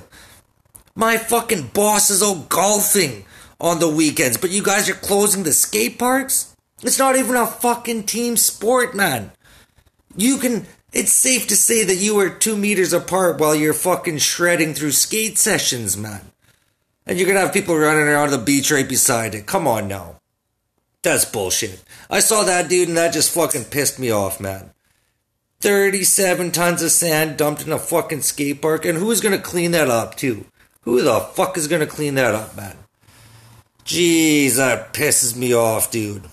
My 0.94 1.16
fucking 1.16 1.70
boss 1.74 2.10
is 2.10 2.22
all 2.22 2.46
golfing 2.48 3.24
on 3.60 3.80
the 3.80 3.88
weekends, 3.88 4.36
but 4.36 4.50
you 4.50 4.62
guys 4.62 4.88
are 4.88 4.94
closing 4.94 5.42
the 5.42 5.52
skate 5.52 5.98
parks? 5.98 6.56
It's 6.82 6.98
not 6.98 7.16
even 7.16 7.36
a 7.36 7.46
fucking 7.46 8.04
team 8.04 8.36
sport, 8.36 8.94
man. 8.94 9.32
You 10.16 10.38
can. 10.38 10.66
It's 10.92 11.12
safe 11.12 11.46
to 11.48 11.56
say 11.56 11.84
that 11.84 11.96
you 11.96 12.18
are 12.18 12.30
two 12.30 12.56
meters 12.56 12.92
apart 12.92 13.38
while 13.38 13.54
you're 13.54 13.74
fucking 13.74 14.18
shredding 14.18 14.74
through 14.74 14.92
skate 14.92 15.36
sessions, 15.36 15.96
man. 15.96 16.32
And 17.06 17.18
you're 17.18 17.28
gonna 17.28 17.40
have 17.40 17.52
people 17.52 17.76
running 17.76 18.08
around 18.08 18.30
the 18.30 18.38
beach 18.38 18.70
right 18.70 18.88
beside 18.88 19.34
it. 19.34 19.46
Come 19.46 19.66
on 19.66 19.88
now. 19.88 20.20
That's 21.02 21.24
bullshit. 21.24 21.82
I 22.10 22.20
saw 22.20 22.42
that 22.44 22.68
dude 22.68 22.88
and 22.88 22.96
that 22.96 23.12
just 23.12 23.32
fucking 23.34 23.66
pissed 23.66 23.98
me 23.98 24.10
off, 24.10 24.40
man. 24.40 24.70
37 25.60 26.52
tons 26.52 26.82
of 26.82 26.90
sand 26.90 27.36
dumped 27.36 27.66
in 27.66 27.72
a 27.72 27.78
fucking 27.78 28.22
skate 28.22 28.62
park, 28.62 28.84
and 28.84 28.96
who's 28.96 29.20
gonna 29.20 29.38
clean 29.38 29.72
that 29.72 29.88
up, 29.88 30.14
too? 30.14 30.46
Who 30.82 31.02
the 31.02 31.20
fuck 31.20 31.56
is 31.58 31.68
gonna 31.68 31.86
clean 31.86 32.14
that 32.14 32.34
up, 32.34 32.56
man? 32.56 32.76
Jeez, 33.84 34.56
that 34.56 34.92
pisses 34.92 35.34
me 35.36 35.54
off, 35.54 35.90
dude. 35.90 36.24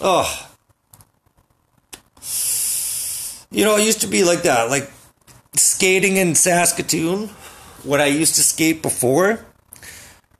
Oh. 0.00 0.47
You 3.50 3.64
know, 3.64 3.76
it 3.76 3.84
used 3.84 4.02
to 4.02 4.06
be 4.06 4.24
like 4.24 4.42
that. 4.42 4.70
Like 4.70 4.90
skating 5.54 6.16
in 6.16 6.34
Saskatoon, 6.34 7.28
when 7.82 8.00
I 8.00 8.06
used 8.06 8.34
to 8.36 8.42
skate 8.42 8.82
before, 8.82 9.44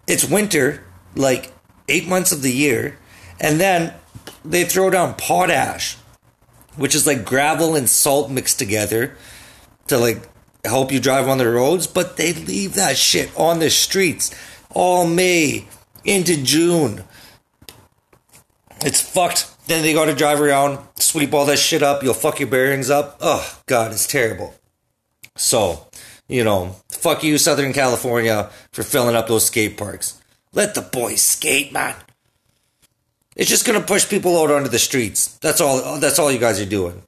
it's 0.06 0.24
winter, 0.24 0.84
like 1.14 1.52
eight 1.88 2.06
months 2.06 2.32
of 2.32 2.42
the 2.42 2.52
year, 2.52 2.98
and 3.40 3.60
then 3.60 3.94
they 4.44 4.64
throw 4.64 4.90
down 4.90 5.14
potash, 5.14 5.96
which 6.76 6.94
is 6.94 7.06
like 7.06 7.24
gravel 7.24 7.74
and 7.74 7.88
salt 7.88 8.30
mixed 8.30 8.58
together 8.58 9.16
to 9.86 9.98
like 9.98 10.28
help 10.64 10.92
you 10.92 11.00
drive 11.00 11.28
on 11.28 11.38
the 11.38 11.48
roads, 11.48 11.86
but 11.86 12.16
they 12.16 12.32
leave 12.32 12.74
that 12.74 12.96
shit 12.96 13.30
on 13.36 13.58
the 13.58 13.70
streets 13.70 14.34
all 14.70 15.06
May 15.06 15.66
into 16.04 16.42
June. 16.42 17.04
It's 18.80 19.00
fucked. 19.00 19.50
Then 19.68 19.82
they 19.82 19.92
got 19.92 20.06
to 20.06 20.14
drive 20.14 20.40
around, 20.40 20.78
sweep 20.96 21.34
all 21.34 21.44
that 21.44 21.58
shit 21.58 21.82
up. 21.82 22.02
You'll 22.02 22.14
fuck 22.14 22.40
your 22.40 22.48
bearings 22.48 22.88
up. 22.88 23.18
Oh, 23.20 23.60
God, 23.66 23.92
it's 23.92 24.06
terrible. 24.06 24.54
So, 25.36 25.86
you 26.26 26.42
know, 26.42 26.76
fuck 26.88 27.22
you, 27.22 27.36
Southern 27.36 27.74
California, 27.74 28.50
for 28.72 28.82
filling 28.82 29.14
up 29.14 29.28
those 29.28 29.44
skate 29.44 29.76
parks. 29.76 30.20
Let 30.54 30.74
the 30.74 30.80
boys 30.80 31.20
skate, 31.20 31.70
man. 31.70 31.94
It's 33.36 33.50
just 33.50 33.66
gonna 33.66 33.82
push 33.82 34.08
people 34.08 34.40
out 34.40 34.50
onto 34.50 34.70
the 34.70 34.78
streets. 34.78 35.36
That's 35.38 35.60
all. 35.60 36.00
That's 36.00 36.18
all 36.18 36.32
you 36.32 36.40
guys 36.40 36.60
are 36.60 36.66
doing. 36.66 37.02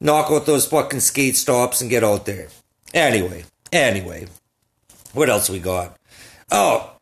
Knock 0.00 0.30
out 0.30 0.44
those 0.44 0.66
fucking 0.66 1.00
skate 1.00 1.36
stops 1.36 1.80
and 1.80 1.88
get 1.88 2.04
out 2.04 2.26
there. 2.26 2.48
Anyway, 2.92 3.44
anyway, 3.72 4.26
what 5.14 5.30
else 5.30 5.48
we 5.48 5.60
got? 5.60 5.96
Oh, 6.50 6.95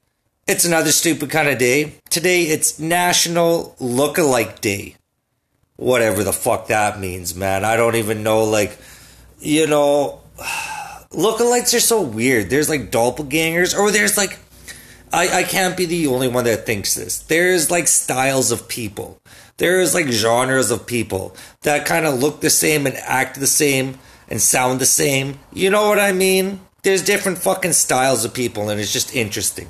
it's 0.47 0.65
another 0.65 0.93
stupid 0.93 1.31
kind 1.31 1.49
of 1.49 1.59
day. 1.59 1.95
Today 2.11 2.43
it's 2.43 2.79
National 2.79 3.75
Lookalike 3.81 4.61
Day. 4.61 4.97
Whatever 5.77 6.23
the 6.23 6.33
fuck 6.33 6.69
that 6.69 7.01
means, 7.01 7.35
man. 7.35 7.65
I 7.65 7.77
don't 7.77 7.97
even 7.97 8.23
know. 8.23 8.45
Like, 8.45 8.79
you 9.41 9.67
know, 9.67 10.21
lookalikes 11.11 11.75
are 11.75 11.81
so 11.81 12.03
weird. 12.03 12.51
There's 12.51 12.69
like 12.69 12.91
doppelgangers, 12.91 13.77
or 13.77 13.91
there's 13.91 14.17
like, 14.17 14.39
I, 15.13 15.41
I 15.41 15.43
can't 15.45 15.77
be 15.77 15.87
the 15.87 16.07
only 16.09 16.29
one 16.29 16.45
that 16.45 16.67
thinks 16.67 16.95
this. 16.95 17.21
There's 17.21 17.71
like 17.71 17.89
styles 17.89 18.53
of 18.53 18.69
people. 18.69 19.19
There's 19.57 19.95
like 19.95 20.09
genres 20.09 20.71
of 20.71 20.87
people 20.87 21.37
that 21.63 21.87
kind 21.87 22.07
of 22.07 22.21
look 22.21 22.41
the 22.41 22.51
same 22.51 22.87
and 22.87 22.97
act 22.97 23.41
the 23.41 23.47
same 23.47 23.99
and 24.29 24.41
sound 24.41 24.81
the 24.81 24.87
same. 24.87 25.39
You 25.53 25.71
know 25.71 25.89
what 25.89 25.99
I 25.99 26.13
mean? 26.13 26.61
There's 26.83 27.03
different 27.03 27.39
fucking 27.39 27.73
styles 27.73 28.25
of 28.25 28.35
people, 28.35 28.69
and 28.69 28.79
it's 28.79 28.93
just 28.93 29.15
interesting. 29.15 29.69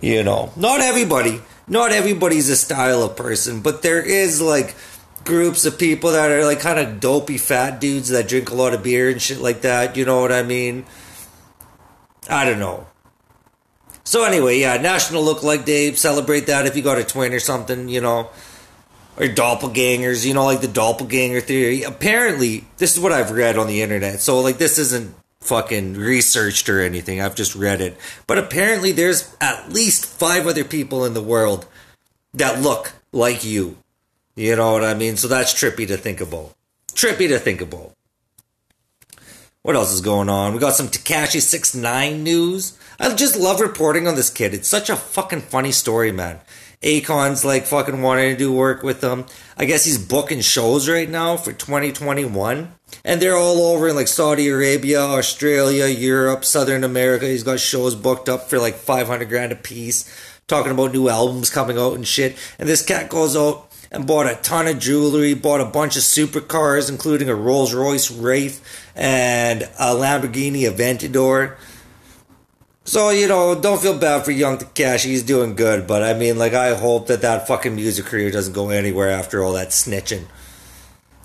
You 0.00 0.22
know, 0.22 0.52
not 0.56 0.80
everybody, 0.80 1.40
not 1.66 1.90
everybody's 1.90 2.48
a 2.48 2.56
style 2.56 3.02
of 3.02 3.16
person, 3.16 3.62
but 3.62 3.82
there 3.82 4.00
is 4.00 4.40
like 4.40 4.76
groups 5.24 5.66
of 5.66 5.78
people 5.78 6.12
that 6.12 6.30
are 6.30 6.44
like 6.44 6.60
kind 6.60 6.78
of 6.78 7.00
dopey 7.00 7.36
fat 7.36 7.80
dudes 7.80 8.08
that 8.10 8.28
drink 8.28 8.50
a 8.50 8.54
lot 8.54 8.74
of 8.74 8.82
beer 8.82 9.10
and 9.10 9.20
shit 9.20 9.40
like 9.40 9.62
that. 9.62 9.96
You 9.96 10.04
know 10.04 10.20
what 10.20 10.32
I 10.32 10.42
mean? 10.42 10.86
I 12.30 12.44
don't 12.44 12.60
know. 12.60 12.86
So 14.04 14.24
anyway, 14.24 14.58
yeah, 14.58 14.76
National 14.78 15.22
Look 15.22 15.42
Like 15.42 15.64
Day. 15.64 15.92
Celebrate 15.92 16.46
that 16.46 16.66
if 16.66 16.76
you 16.76 16.82
got 16.82 16.98
a 16.98 17.04
twin 17.04 17.34
or 17.34 17.40
something, 17.40 17.88
you 17.88 18.00
know, 18.00 18.30
or 19.18 19.26
doppelgangers. 19.26 20.24
You 20.24 20.32
know, 20.32 20.44
like 20.44 20.62
the 20.62 20.68
doppelganger 20.68 21.40
theory. 21.40 21.82
Apparently, 21.82 22.64
this 22.78 22.96
is 22.96 23.00
what 23.02 23.12
I've 23.12 23.32
read 23.32 23.58
on 23.58 23.66
the 23.66 23.82
internet. 23.82 24.20
So 24.20 24.40
like, 24.40 24.58
this 24.58 24.78
isn't 24.78 25.14
fucking 25.40 25.94
researched 25.94 26.68
or 26.68 26.80
anything. 26.80 27.20
I've 27.20 27.34
just 27.34 27.54
read 27.54 27.80
it. 27.80 27.96
But 28.26 28.38
apparently, 28.38 28.92
there's 28.92 29.34
at 29.40 29.72
least 29.72 30.06
five 30.06 30.46
other 30.46 30.64
people 30.64 31.04
in 31.04 31.14
the 31.14 31.22
world 31.22 31.66
that 32.34 32.60
look 32.60 32.92
like 33.12 33.44
you. 33.44 33.78
You 34.36 34.56
know 34.56 34.72
what 34.72 34.84
I 34.84 34.94
mean? 34.94 35.16
So 35.16 35.28
that's 35.28 35.52
trippy 35.52 35.86
to 35.88 35.96
think 35.96 36.20
about. 36.20 36.54
Trippy 36.92 37.28
to 37.28 37.38
think 37.38 37.60
about. 37.60 37.92
What 39.62 39.76
else 39.76 39.92
is 39.92 40.00
going 40.00 40.28
on? 40.28 40.54
We 40.54 40.60
got 40.60 40.74
some 40.74 40.88
Tekashi 40.88 41.40
Six 41.40 41.74
Nine 41.74 42.22
news. 42.22 42.78
I 43.00 43.12
just 43.14 43.36
love 43.36 43.60
reporting 43.60 44.06
on 44.06 44.14
this 44.14 44.30
kid. 44.30 44.54
It's 44.54 44.68
such 44.68 44.88
a 44.88 44.96
fucking 44.96 45.42
funny 45.42 45.72
story, 45.72 46.12
man. 46.12 46.40
Akon's 46.82 47.44
like 47.44 47.64
fucking 47.64 48.00
wanting 48.00 48.32
to 48.32 48.38
do 48.38 48.52
work 48.52 48.82
with 48.82 49.02
him. 49.02 49.26
I 49.60 49.64
guess 49.64 49.84
he's 49.84 49.98
booking 49.98 50.40
shows 50.40 50.88
right 50.88 51.10
now 51.10 51.36
for 51.36 51.52
2021. 51.52 52.72
And 53.04 53.20
they're 53.20 53.36
all 53.36 53.60
over 53.74 53.88
in 53.88 53.96
like 53.96 54.06
Saudi 54.06 54.48
Arabia, 54.48 55.00
Australia, 55.00 55.86
Europe, 55.86 56.44
Southern 56.44 56.84
America. 56.84 57.26
He's 57.26 57.42
got 57.42 57.58
shows 57.58 57.96
booked 57.96 58.28
up 58.28 58.48
for 58.48 58.60
like 58.60 58.76
500 58.76 59.28
grand 59.28 59.50
a 59.50 59.56
piece, 59.56 60.08
talking 60.46 60.70
about 60.70 60.92
new 60.92 61.08
albums 61.08 61.50
coming 61.50 61.76
out 61.76 61.94
and 61.94 62.06
shit. 62.06 62.36
And 62.60 62.68
this 62.68 62.84
cat 62.84 63.10
goes 63.10 63.34
out 63.34 63.68
and 63.90 64.06
bought 64.06 64.30
a 64.30 64.36
ton 64.36 64.68
of 64.68 64.78
jewelry, 64.78 65.34
bought 65.34 65.60
a 65.60 65.64
bunch 65.64 65.96
of 65.96 66.02
supercars, 66.02 66.88
including 66.88 67.28
a 67.28 67.34
Rolls 67.34 67.74
Royce 67.74 68.12
Wraith 68.12 68.64
and 68.94 69.62
a 69.62 69.92
Lamborghini 69.92 70.70
Aventador. 70.70 71.56
So, 72.88 73.10
you 73.10 73.28
know, 73.28 73.54
don't 73.54 73.82
feel 73.82 73.98
bad 73.98 74.24
for 74.24 74.30
young 74.30 74.56
Tekashi. 74.56 75.10
He's 75.10 75.22
doing 75.22 75.54
good. 75.54 75.86
But 75.86 76.02
I 76.02 76.14
mean, 76.14 76.38
like, 76.38 76.54
I 76.54 76.74
hope 76.74 77.08
that 77.08 77.20
that 77.20 77.46
fucking 77.46 77.74
music 77.74 78.06
career 78.06 78.30
doesn't 78.30 78.54
go 78.54 78.70
anywhere 78.70 79.10
after 79.10 79.44
all 79.44 79.52
that 79.52 79.68
snitching. 79.68 80.24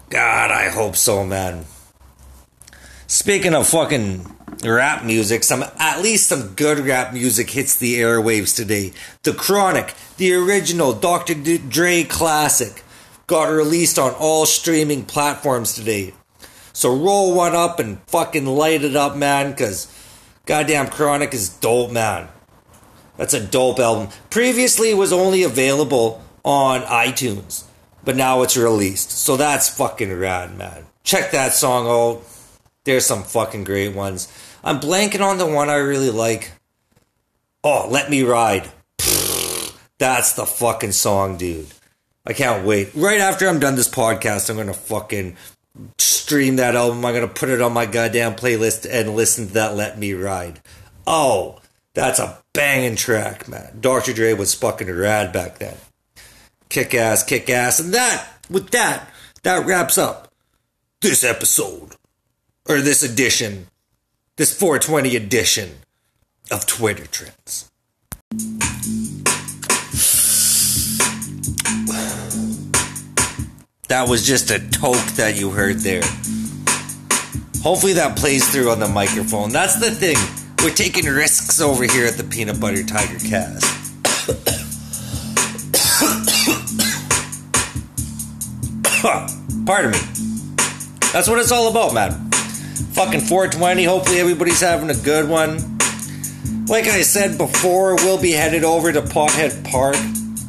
God, 0.10 0.52
I 0.52 0.68
hope 0.68 0.98
so, 0.98 1.26
man. 1.26 1.64
Speaking 3.08 3.54
of 3.54 3.66
fucking 3.66 4.30
rap 4.66 5.06
music, 5.06 5.46
some 5.46 5.64
at 5.80 6.02
least 6.02 6.28
some 6.28 6.50
good 6.56 6.80
rap 6.80 7.14
music 7.14 7.52
hits 7.52 7.78
the 7.78 7.96
airwaves 7.96 8.54
today. 8.54 8.92
The 9.22 9.32
Chronic, 9.32 9.94
the 10.18 10.34
original 10.34 10.92
Dr. 10.92 11.34
Dre 11.34 12.04
classic, 12.04 12.84
got 13.26 13.46
released 13.46 13.98
on 13.98 14.12
all 14.16 14.46
streaming 14.46 15.06
platforms 15.06 15.76
today. 15.76 16.14
So 16.74 16.94
roll 16.94 17.34
one 17.34 17.56
up 17.56 17.80
and 17.80 18.02
fucking 18.08 18.48
light 18.48 18.84
it 18.84 18.98
up, 18.98 19.16
man, 19.16 19.52
because 19.52 19.88
goddamn 20.46 20.88
Chronic 20.88 21.34
is 21.34 21.50
dope, 21.50 21.92
man. 21.92 22.28
That's 23.18 23.34
a 23.34 23.46
dope 23.46 23.80
album. 23.80 24.10
Previously, 24.30 24.92
it 24.92 24.98
was 24.98 25.14
only 25.14 25.44
available 25.44 26.24
on 26.44 26.82
iTunes, 26.82 27.64
but 28.04 28.16
now 28.16 28.42
it's 28.42 28.58
released. 28.58 29.12
So 29.12 29.38
that's 29.38 29.70
fucking 29.70 30.18
rad, 30.18 30.58
man. 30.58 30.86
Check 31.04 31.32
that 31.32 31.54
song 31.54 31.88
out. 31.88 32.24
There's 32.84 33.06
some 33.06 33.24
fucking 33.24 33.64
great 33.64 33.96
ones. 33.96 34.32
I'm 34.64 34.80
blanking 34.80 35.22
on 35.22 35.38
the 35.38 35.46
one 35.46 35.70
I 35.70 35.76
really 35.76 36.10
like. 36.10 36.52
Oh, 37.64 37.88
Let 37.90 38.10
Me 38.10 38.24
Ride. 38.24 38.70
That's 40.00 40.34
the 40.34 40.46
fucking 40.46 40.92
song, 40.92 41.38
dude. 41.38 41.68
I 42.26 42.34
can't 42.34 42.66
wait. 42.66 42.90
Right 42.94 43.20
after 43.20 43.48
I'm 43.48 43.60
done 43.60 43.76
this 43.76 43.88
podcast, 43.88 44.50
I'm 44.50 44.58
gonna 44.58 44.74
fucking 44.74 45.38
stream 45.98 46.58
that 46.58 46.76
album. 46.76 47.06
I'm 47.06 47.14
gonna 47.14 47.28
put 47.28 47.50
it 47.50 47.62
on 47.62 47.74
my 47.74 47.86
goddamn 47.86 48.36
playlist 48.36 48.88
and 48.90 49.16
listen 49.16 49.48
to 49.48 49.54
that 49.54 49.76
Let 49.76 49.98
Me 49.98 50.14
Ride. 50.14 50.62
Oh, 51.06 51.60
that's 51.94 52.20
a 52.20 52.40
banging 52.54 52.96
track, 52.96 53.48
man. 53.48 53.78
Dr. 53.80 54.14
Dre 54.14 54.34
was 54.34 54.54
fucking 54.54 54.90
rad 54.90 55.32
back 55.32 55.60
then. 55.60 55.76
Kick 56.70 56.96
ass, 56.96 57.24
kick 57.24 57.50
ass. 57.50 57.80
And 57.80 57.94
that, 57.94 58.28
with 58.50 58.72
that, 58.72 59.10
that 59.44 59.66
wraps 59.66 59.98
up 59.98 60.34
this 61.02 61.24
episode. 61.24 61.96
Or 62.68 62.82
this 62.82 63.04
edition. 63.04 63.68
This 64.38 64.58
420 64.58 65.16
edition 65.16 65.72
of 66.50 66.66
Twitter 66.66 67.06
Trends. 67.06 67.70
That 73.94 74.10
was 74.10 74.26
just 74.26 74.50
a 74.50 74.58
toke 74.58 74.96
that 75.18 75.38
you 75.40 75.52
heard 75.52 75.78
there. 75.82 76.02
Hopefully 77.62 77.94
that 77.94 78.18
plays 78.18 78.52
through 78.52 78.72
on 78.72 78.80
the 78.80 78.88
microphone. 78.88 79.52
That's 79.52 79.80
the 79.80 79.92
thing. 79.92 80.18
We're 80.64 80.74
taking 80.74 81.06
risks 81.06 81.62
over 81.62 81.84
here 81.84 82.08
at 82.08 82.16
the 82.16 82.24
Peanut 82.24 82.60
Butter 82.60 82.84
Tiger 82.84 83.20
Cast. 83.20 83.62
Pardon 89.68 89.92
me. 89.92 90.00
That's 91.14 91.30
what 91.30 91.38
it's 91.38 91.52
all 91.52 91.70
about, 91.70 91.94
man. 91.94 92.32
Fucking 92.94 93.22
420. 93.22 93.84
Hopefully 93.84 94.20
everybody's 94.20 94.62
having 94.62 94.90
a 94.90 94.96
good 94.96 95.30
one. 95.30 95.78
Like 96.66 96.88
I 96.88 97.04
said 97.04 97.38
before, 97.38 97.94
we'll 97.98 98.20
be 98.20 98.32
headed 98.32 98.64
over 98.64 98.92
to 98.92 99.04
Pothead 99.04 99.64
Park, 99.70 99.98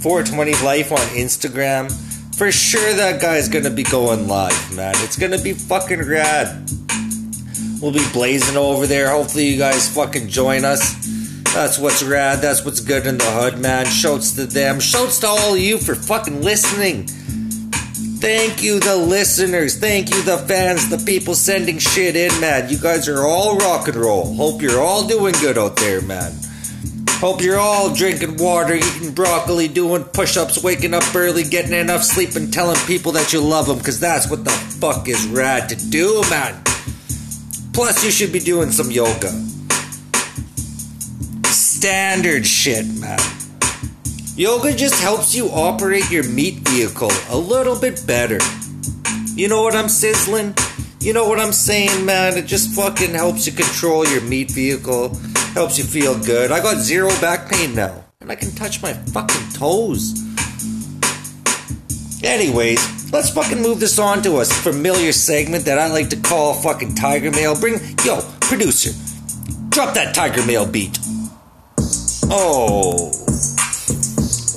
420 0.00 0.52
Life 0.64 0.92
on 0.92 0.98
Instagram. 1.08 1.92
For 2.36 2.50
sure, 2.50 2.94
that 2.94 3.20
guy's 3.20 3.48
gonna 3.48 3.70
be 3.70 3.84
going 3.84 4.26
live, 4.26 4.74
man. 4.74 4.94
It's 4.98 5.16
gonna 5.16 5.40
be 5.40 5.52
fucking 5.52 6.02
rad. 6.02 6.68
We'll 7.80 7.92
be 7.92 8.04
blazing 8.12 8.56
over 8.56 8.86
there. 8.86 9.10
Hopefully, 9.10 9.46
you 9.46 9.58
guys 9.58 9.88
fucking 9.94 10.28
join 10.28 10.64
us. 10.64 10.94
That's 11.54 11.78
what's 11.78 12.02
rad. 12.02 12.40
That's 12.40 12.64
what's 12.64 12.80
good 12.80 13.06
in 13.06 13.18
the 13.18 13.30
hood, 13.30 13.58
man. 13.58 13.86
Shouts 13.86 14.32
to 14.32 14.46
them. 14.46 14.80
Shouts 14.80 15.20
to 15.20 15.28
all 15.28 15.54
of 15.54 15.60
you 15.60 15.78
for 15.78 15.94
fucking 15.94 16.42
listening. 16.42 17.06
Thank 18.18 18.62
you, 18.62 18.80
the 18.80 18.96
listeners. 18.96 19.78
Thank 19.78 20.10
you, 20.10 20.20
the 20.22 20.38
fans, 20.38 20.88
the 20.88 20.98
people 20.98 21.34
sending 21.34 21.78
shit 21.78 22.16
in, 22.16 22.40
man. 22.40 22.68
You 22.68 22.78
guys 22.78 23.08
are 23.08 23.24
all 23.24 23.58
rock 23.58 23.86
and 23.86 23.96
roll. 23.96 24.34
Hope 24.34 24.60
you're 24.60 24.80
all 24.80 25.06
doing 25.06 25.34
good 25.40 25.56
out 25.58 25.76
there, 25.76 26.00
man. 26.00 26.32
Hope 27.24 27.40
you're 27.40 27.58
all 27.58 27.94
drinking 27.94 28.36
water, 28.36 28.74
eating 28.74 29.14
broccoli, 29.14 29.66
doing 29.66 30.04
push 30.04 30.36
ups, 30.36 30.62
waking 30.62 30.92
up 30.92 31.02
early, 31.14 31.42
getting 31.42 31.72
enough 31.72 32.04
sleep, 32.04 32.34
and 32.34 32.52
telling 32.52 32.76
people 32.86 33.12
that 33.12 33.32
you 33.32 33.40
love 33.40 33.64
them, 33.64 33.78
because 33.78 33.98
that's 33.98 34.28
what 34.28 34.44
the 34.44 34.50
fuck 34.50 35.08
is 35.08 35.26
rad 35.28 35.70
to 35.70 35.88
do, 35.88 36.20
man. 36.28 36.62
Plus, 37.72 38.04
you 38.04 38.10
should 38.10 38.30
be 38.30 38.40
doing 38.40 38.70
some 38.70 38.90
yoga. 38.90 39.30
Standard 41.46 42.46
shit, 42.46 42.84
man. 43.00 43.18
Yoga 44.36 44.74
just 44.74 45.00
helps 45.00 45.34
you 45.34 45.48
operate 45.48 46.10
your 46.10 46.28
meat 46.28 46.56
vehicle 46.68 47.10
a 47.30 47.38
little 47.38 47.80
bit 47.80 48.06
better. 48.06 48.38
You 49.34 49.48
know 49.48 49.62
what 49.62 49.74
I'm 49.74 49.88
sizzling? 49.88 50.54
You 51.00 51.14
know 51.14 51.26
what 51.26 51.40
I'm 51.40 51.54
saying, 51.54 52.04
man? 52.04 52.36
It 52.36 52.44
just 52.44 52.74
fucking 52.74 53.14
helps 53.14 53.46
you 53.46 53.54
control 53.54 54.06
your 54.06 54.20
meat 54.20 54.50
vehicle, 54.50 55.18
helps 55.54 55.78
you 55.78 55.84
feel 55.84 56.18
good. 56.24 56.50
I 56.50 56.60
got 56.60 56.76
zero 56.78 57.08
back 57.20 57.48
pain 57.48 57.74
now, 57.74 58.04
and 58.20 58.30
I 58.30 58.34
can 58.34 58.50
touch 58.50 58.82
my 58.82 58.92
fucking 58.92 59.52
toes. 59.54 60.20
Anyways, 62.24 63.12
let's 63.12 63.30
fucking 63.30 63.62
move 63.62 63.78
this 63.80 63.98
on 63.98 64.22
to 64.22 64.38
a 64.38 64.44
familiar 64.44 65.12
segment 65.12 65.64
that 65.66 65.78
I 65.78 65.88
like 65.88 66.08
to 66.10 66.16
call 66.16 66.54
fucking 66.54 66.96
Tiger 66.96 67.30
Mail. 67.30 67.58
Bring, 67.58 67.74
yo, 68.04 68.20
producer, 68.40 68.90
drop 69.68 69.94
that 69.94 70.14
Tiger 70.14 70.44
Mail 70.44 70.66
beat. 70.66 70.98
Oh. 72.30 73.12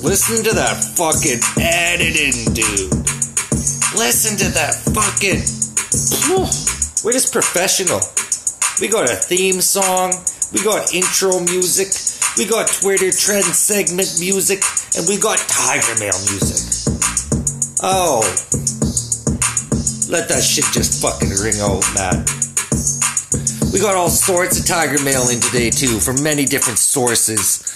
Listen 0.02 0.42
to 0.44 0.54
that 0.54 0.76
fucking 0.96 1.40
editing, 1.62 2.54
dude. 2.54 2.92
Listen 3.96 4.36
to 4.38 4.48
that 4.54 4.74
fucking. 4.94 5.42
We're 7.04 7.12
just 7.12 7.32
professional. 7.32 8.00
We 8.80 8.88
got 8.88 9.10
a 9.10 9.16
theme 9.16 9.60
song, 9.60 10.12
we 10.52 10.62
got 10.62 10.94
intro 10.94 11.40
music, 11.40 11.88
we 12.36 12.46
got 12.48 12.68
Twitter 12.68 13.10
trend 13.10 13.44
segment 13.44 14.18
music, 14.20 14.62
and 14.96 15.06
we 15.08 15.18
got 15.18 15.38
Tiger 15.48 15.94
Mail 16.00 16.18
music. 16.30 16.60
Oh. 17.82 18.20
Let 20.10 20.28
that 20.30 20.42
shit 20.42 20.64
just 20.72 21.02
fucking 21.02 21.28
ring 21.28 21.60
out, 21.60 21.84
man. 21.94 22.24
We 23.72 23.80
got 23.80 23.94
all 23.94 24.08
sorts 24.08 24.58
of 24.58 24.66
Tiger 24.66 25.02
Mail 25.04 25.28
in 25.28 25.40
today, 25.40 25.70
too, 25.70 26.00
from 26.00 26.22
many 26.22 26.46
different 26.46 26.78
sources. 26.78 27.68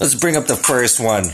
Let's 0.00 0.14
bring 0.14 0.36
up 0.36 0.46
the 0.46 0.56
first 0.56 0.98
one. 0.98 1.24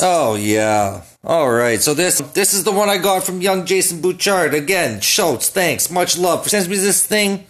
Oh 0.00 0.34
yeah. 0.34 1.02
All 1.24 1.50
right. 1.50 1.80
So 1.80 1.94
this 1.94 2.18
this 2.34 2.52
is 2.52 2.64
the 2.64 2.72
one 2.72 2.88
I 2.88 2.98
got 2.98 3.24
from 3.24 3.40
young 3.40 3.64
Jason 3.64 4.00
Bouchard. 4.00 4.54
Again, 4.54 5.00
Schultz, 5.00 5.48
thanks. 5.48 5.90
Much 5.90 6.18
love. 6.18 6.44
For 6.44 6.50
sends 6.50 6.68
me 6.68 6.76
this 6.76 7.04
thing. 7.06 7.46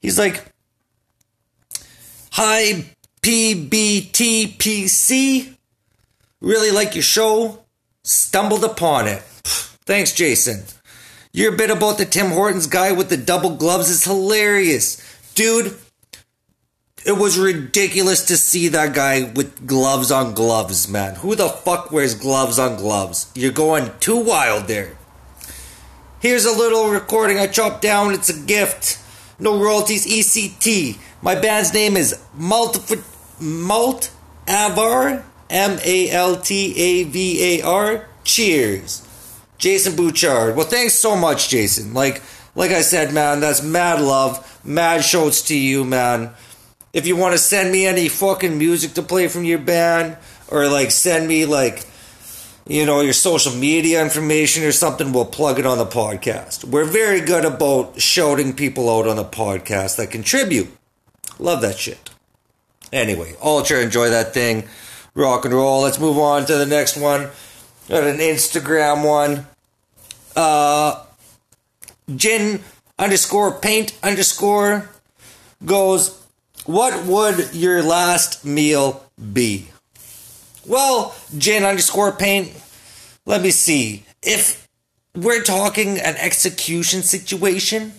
He's 0.00 0.18
like, 0.18 0.44
"Hi 2.38 2.84
PBTPC. 3.20 4.28
Really 6.40 6.70
like 6.70 6.94
your 6.94 7.02
show. 7.02 7.64
Stumbled 8.04 8.62
upon 8.62 9.08
it. 9.08 9.24
Thanks, 9.84 10.12
Jason. 10.12 10.62
Your 11.32 11.50
bit 11.50 11.68
about 11.68 11.98
the 11.98 12.04
Tim 12.04 12.30
Hortons 12.30 12.68
guy 12.68 12.92
with 12.92 13.08
the 13.08 13.16
double 13.16 13.56
gloves 13.56 13.90
is 13.90 14.04
hilarious, 14.04 14.98
dude." 15.34 15.76
It 17.04 17.18
was 17.18 17.36
ridiculous 17.36 18.22
to 18.26 18.36
see 18.36 18.68
that 18.68 18.94
guy 18.94 19.32
with 19.34 19.66
gloves 19.66 20.12
on 20.12 20.32
gloves, 20.32 20.86
man. 20.86 21.16
Who 21.16 21.34
the 21.34 21.48
fuck 21.48 21.90
wears 21.90 22.14
gloves 22.14 22.56
on 22.60 22.76
gloves? 22.76 23.26
You're 23.34 23.50
going 23.50 23.90
too 23.98 24.18
wild 24.18 24.68
there. 24.68 24.96
Here's 26.20 26.44
a 26.44 26.52
little 26.52 26.90
recording 26.90 27.40
I 27.40 27.48
chopped 27.48 27.82
down. 27.82 28.14
It's 28.14 28.28
a 28.28 28.38
gift. 28.38 28.98
No 29.40 29.58
royalties, 29.58 30.06
ECT. 30.06 30.98
My 31.22 31.34
band's 31.34 31.72
name 31.74 31.96
is 31.96 32.20
Malt 32.34 32.94
Malt 33.40 34.10
Avar. 34.46 35.24
M 35.50 35.78
A 35.82 36.10
L 36.10 36.36
T 36.36 36.76
A 36.76 37.04
V 37.04 37.60
A 37.60 37.62
R. 37.64 38.06
Cheers. 38.24 39.06
Jason 39.56 39.96
Bouchard. 39.96 40.54
Well, 40.56 40.66
thanks 40.66 40.94
so 40.94 41.16
much, 41.16 41.48
Jason. 41.48 41.94
Like 41.94 42.22
like 42.54 42.70
I 42.70 42.82
said, 42.82 43.14
man, 43.14 43.40
that's 43.40 43.62
mad 43.62 44.00
love. 44.00 44.44
Mad 44.64 45.02
shouts 45.04 45.42
to 45.48 45.58
you, 45.58 45.84
man 45.84 46.34
if 46.92 47.06
you 47.06 47.16
want 47.16 47.32
to 47.32 47.38
send 47.38 47.70
me 47.70 47.86
any 47.86 48.08
fucking 48.08 48.58
music 48.58 48.94
to 48.94 49.02
play 49.02 49.28
from 49.28 49.44
your 49.44 49.58
band 49.58 50.16
or 50.50 50.68
like 50.68 50.90
send 50.90 51.28
me 51.28 51.44
like 51.44 51.86
you 52.66 52.84
know 52.86 53.00
your 53.00 53.12
social 53.12 53.52
media 53.52 54.02
information 54.02 54.64
or 54.64 54.72
something 54.72 55.12
we'll 55.12 55.24
plug 55.24 55.58
it 55.58 55.66
on 55.66 55.78
the 55.78 55.86
podcast 55.86 56.64
we're 56.64 56.84
very 56.84 57.20
good 57.20 57.44
about 57.44 58.00
shouting 58.00 58.54
people 58.54 58.88
out 58.90 59.06
on 59.06 59.16
the 59.16 59.24
podcast 59.24 59.96
that 59.96 60.10
contribute 60.10 60.68
love 61.38 61.60
that 61.62 61.78
shit. 61.78 62.10
Anyway 62.92 63.34
ultra 63.42 63.80
enjoy 63.80 64.10
that 64.10 64.34
thing. 64.34 64.68
Rock 65.14 65.44
and 65.44 65.54
roll. 65.54 65.82
Let's 65.82 65.98
move 65.98 66.18
on 66.18 66.46
to 66.46 66.56
the 66.56 66.66
next 66.66 66.96
one. 66.96 67.28
Got 67.88 68.04
an 68.04 68.18
instagram 68.18 69.04
one. 69.06 69.46
Uh 70.36 71.04
gin 72.14 72.60
underscore 72.98 73.52
paint 73.52 73.96
underscore 74.02 74.88
goes 75.64 76.18
what 76.68 77.06
would 77.06 77.54
your 77.54 77.82
last 77.82 78.44
meal 78.44 79.02
be? 79.32 79.68
Well, 80.66 81.14
Jen 81.38 81.64
underscore 81.64 82.12
paint, 82.12 82.52
let 83.24 83.40
me 83.40 83.50
see. 83.50 84.04
If 84.22 84.68
we're 85.14 85.42
talking 85.42 85.98
an 85.98 86.16
execution 86.16 87.02
situation, 87.02 87.94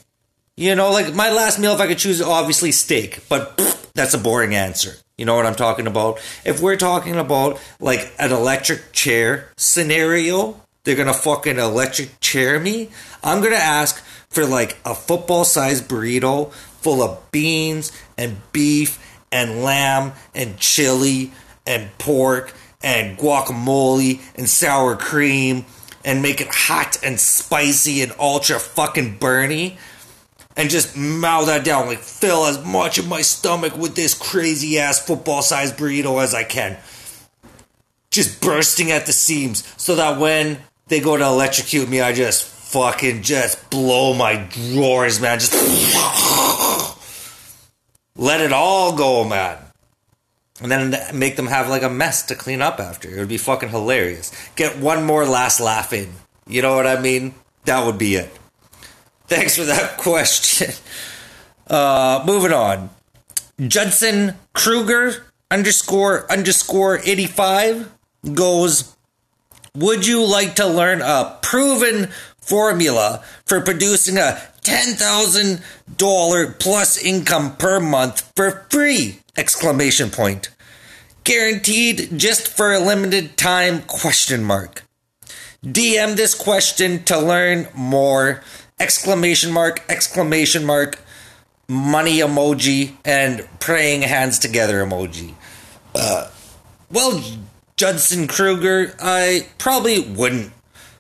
you 0.60 0.76
know, 0.76 0.92
like 0.92 1.16
my 1.16 1.32
last 1.32 1.58
meal, 1.58 1.74
if 1.74 1.80
I 1.80 1.88
could 1.88 1.98
choose, 1.98 2.22
obviously 2.22 2.74
steak, 2.74 3.24
but 3.30 3.56
pff, 3.56 3.94
that's 3.94 4.14
a 4.14 4.18
boring 4.18 4.54
answer. 4.54 4.96
You 5.18 5.24
know 5.24 5.34
what 5.34 5.46
I'm 5.46 5.56
talking 5.56 5.88
about? 5.88 6.20
If 6.44 6.60
we're 6.60 6.76
talking 6.76 7.16
about 7.16 7.62
like 7.80 8.12
an 8.20 8.34
electric 8.34 8.92
chair 8.92 9.54
scenario, 9.56 10.60
they're 10.84 10.98
gonna 10.98 11.14
fucking 11.14 11.58
electric 11.58 12.20
chair 12.20 12.60
me. 12.60 12.90
I'm 13.24 13.42
gonna 13.42 13.56
ask 13.56 14.04
for 14.30 14.46
like 14.46 14.78
a 14.84 14.94
football 14.94 15.46
sized 15.46 15.88
burrito 15.88 16.52
full 16.52 17.02
of 17.02 17.32
beans 17.32 17.94
and 18.18 18.42
beef 18.52 19.00
and 19.32 19.64
lamb 19.64 20.12
and 20.36 20.58
chili 20.58 21.32
and 21.66 21.90
pork 22.00 22.54
and 22.84 23.18
guacamole 23.18 24.20
and 24.36 24.50
sour 24.50 24.98
cream 24.98 25.66
and 26.04 26.22
make 26.22 26.42
it 26.42 26.50
hot 26.52 26.98
and 27.02 27.18
spicy 27.18 28.02
and 28.02 28.14
ultra 28.20 28.60
fucking 28.60 29.20
burny 29.20 29.78
and 30.56 30.70
just 30.70 30.98
mow 30.98 31.46
that 31.46 31.64
down 31.64 31.88
like 31.88 32.00
fill 32.00 32.46
as 32.46 32.64
much 32.66 32.98
of 32.98 33.08
my 33.08 33.22
stomach 33.22 33.78
with 33.78 33.96
this 33.96 34.14
crazy 34.14 34.80
ass 34.80 35.00
football 35.00 35.42
sized 35.42 35.78
burrito 35.78 36.22
as 36.22 36.34
I 36.34 36.44
can 36.44 36.78
just 38.12 38.42
bursting 38.42 38.92
at 38.92 39.06
the 39.06 39.14
seams 39.14 39.64
so 39.78 39.96
that 39.96 40.20
when 40.20 40.60
they 40.88 41.00
go 41.00 41.16
to 41.16 41.24
electrocute 41.24 41.90
me 41.90 42.02
I 42.02 42.14
just 42.14 42.46
fucking 42.46 43.22
just 43.22 43.70
blow 43.70 44.14
my 44.14 44.48
drawers 44.74 45.22
man 45.22 45.40
just 45.40 45.54
let 48.16 48.42
it 48.42 48.52
all 48.52 48.96
go 48.96 49.24
man 49.24 49.58
and 50.62 50.72
then 50.72 51.18
make 51.18 51.36
them 51.36 51.48
have 51.48 51.70
like 51.70 51.84
a 51.84 51.90
mess 51.90 52.24
to 52.24 52.36
clean 52.36 52.62
up 52.62 52.80
after. 52.80 53.10
It 53.10 53.20
would 53.20 53.30
be 53.30 53.38
fucking 53.38 53.70
hilarious. 53.70 54.32
Get 54.56 54.78
one 54.78 55.04
more 55.04 55.26
last 55.26 55.60
laugh 55.60 55.94
in. 55.94 56.12
You 56.48 56.62
know 56.62 56.76
what 56.76 56.88
I 56.88 57.00
mean? 57.00 57.34
That 57.66 57.86
would 57.86 57.98
be 57.98 58.16
it. 58.16 58.30
Thanks 59.30 59.56
for 59.56 59.64
that 59.66 59.98
question. 60.00 60.74
Uh, 61.68 62.24
moving 62.26 62.52
on. 62.52 62.90
Judson 63.68 64.34
Kruger 64.54 65.26
underscore 65.52 66.32
underscore 66.32 67.00
85 67.04 67.92
goes, 68.34 68.96
Would 69.76 70.08
you 70.08 70.26
like 70.26 70.56
to 70.56 70.66
learn 70.66 71.02
a 71.02 71.38
proven 71.42 72.10
formula 72.38 73.24
for 73.46 73.62
producing 73.62 74.18
a 74.18 74.42
$10,000 74.62 76.60
plus 76.60 76.98
income 76.98 77.56
per 77.58 77.80
month 77.80 78.32
for 78.36 78.66
free? 78.72 79.20
Exclamation 79.38 80.10
point. 80.10 80.50
Guaranteed 81.24 82.18
just 82.18 82.48
for 82.48 82.74
a 82.74 82.80
limited 82.80 83.38
time 83.38 83.84
question 83.84 84.44
mark. 84.44 84.84
DM 85.64 86.16
this 86.16 86.34
question 86.34 87.04
to 87.04 87.20
learn 87.20 87.68
more. 87.76 88.42
Exclamation 88.80 89.52
mark, 89.52 89.84
exclamation 89.90 90.66
mark, 90.66 91.00
money 91.68 92.20
emoji, 92.20 92.96
and 93.04 93.48
praying 93.60 94.02
hands 94.04 94.40
together 94.40 94.84
emoji. 94.84 95.34
Uh, 95.94 96.30
well, 96.92 97.22
Judson 97.78 98.28
Kruger, 98.28 98.96
I 99.00 99.48
probably 99.58 100.00
wouldn't 100.00 100.52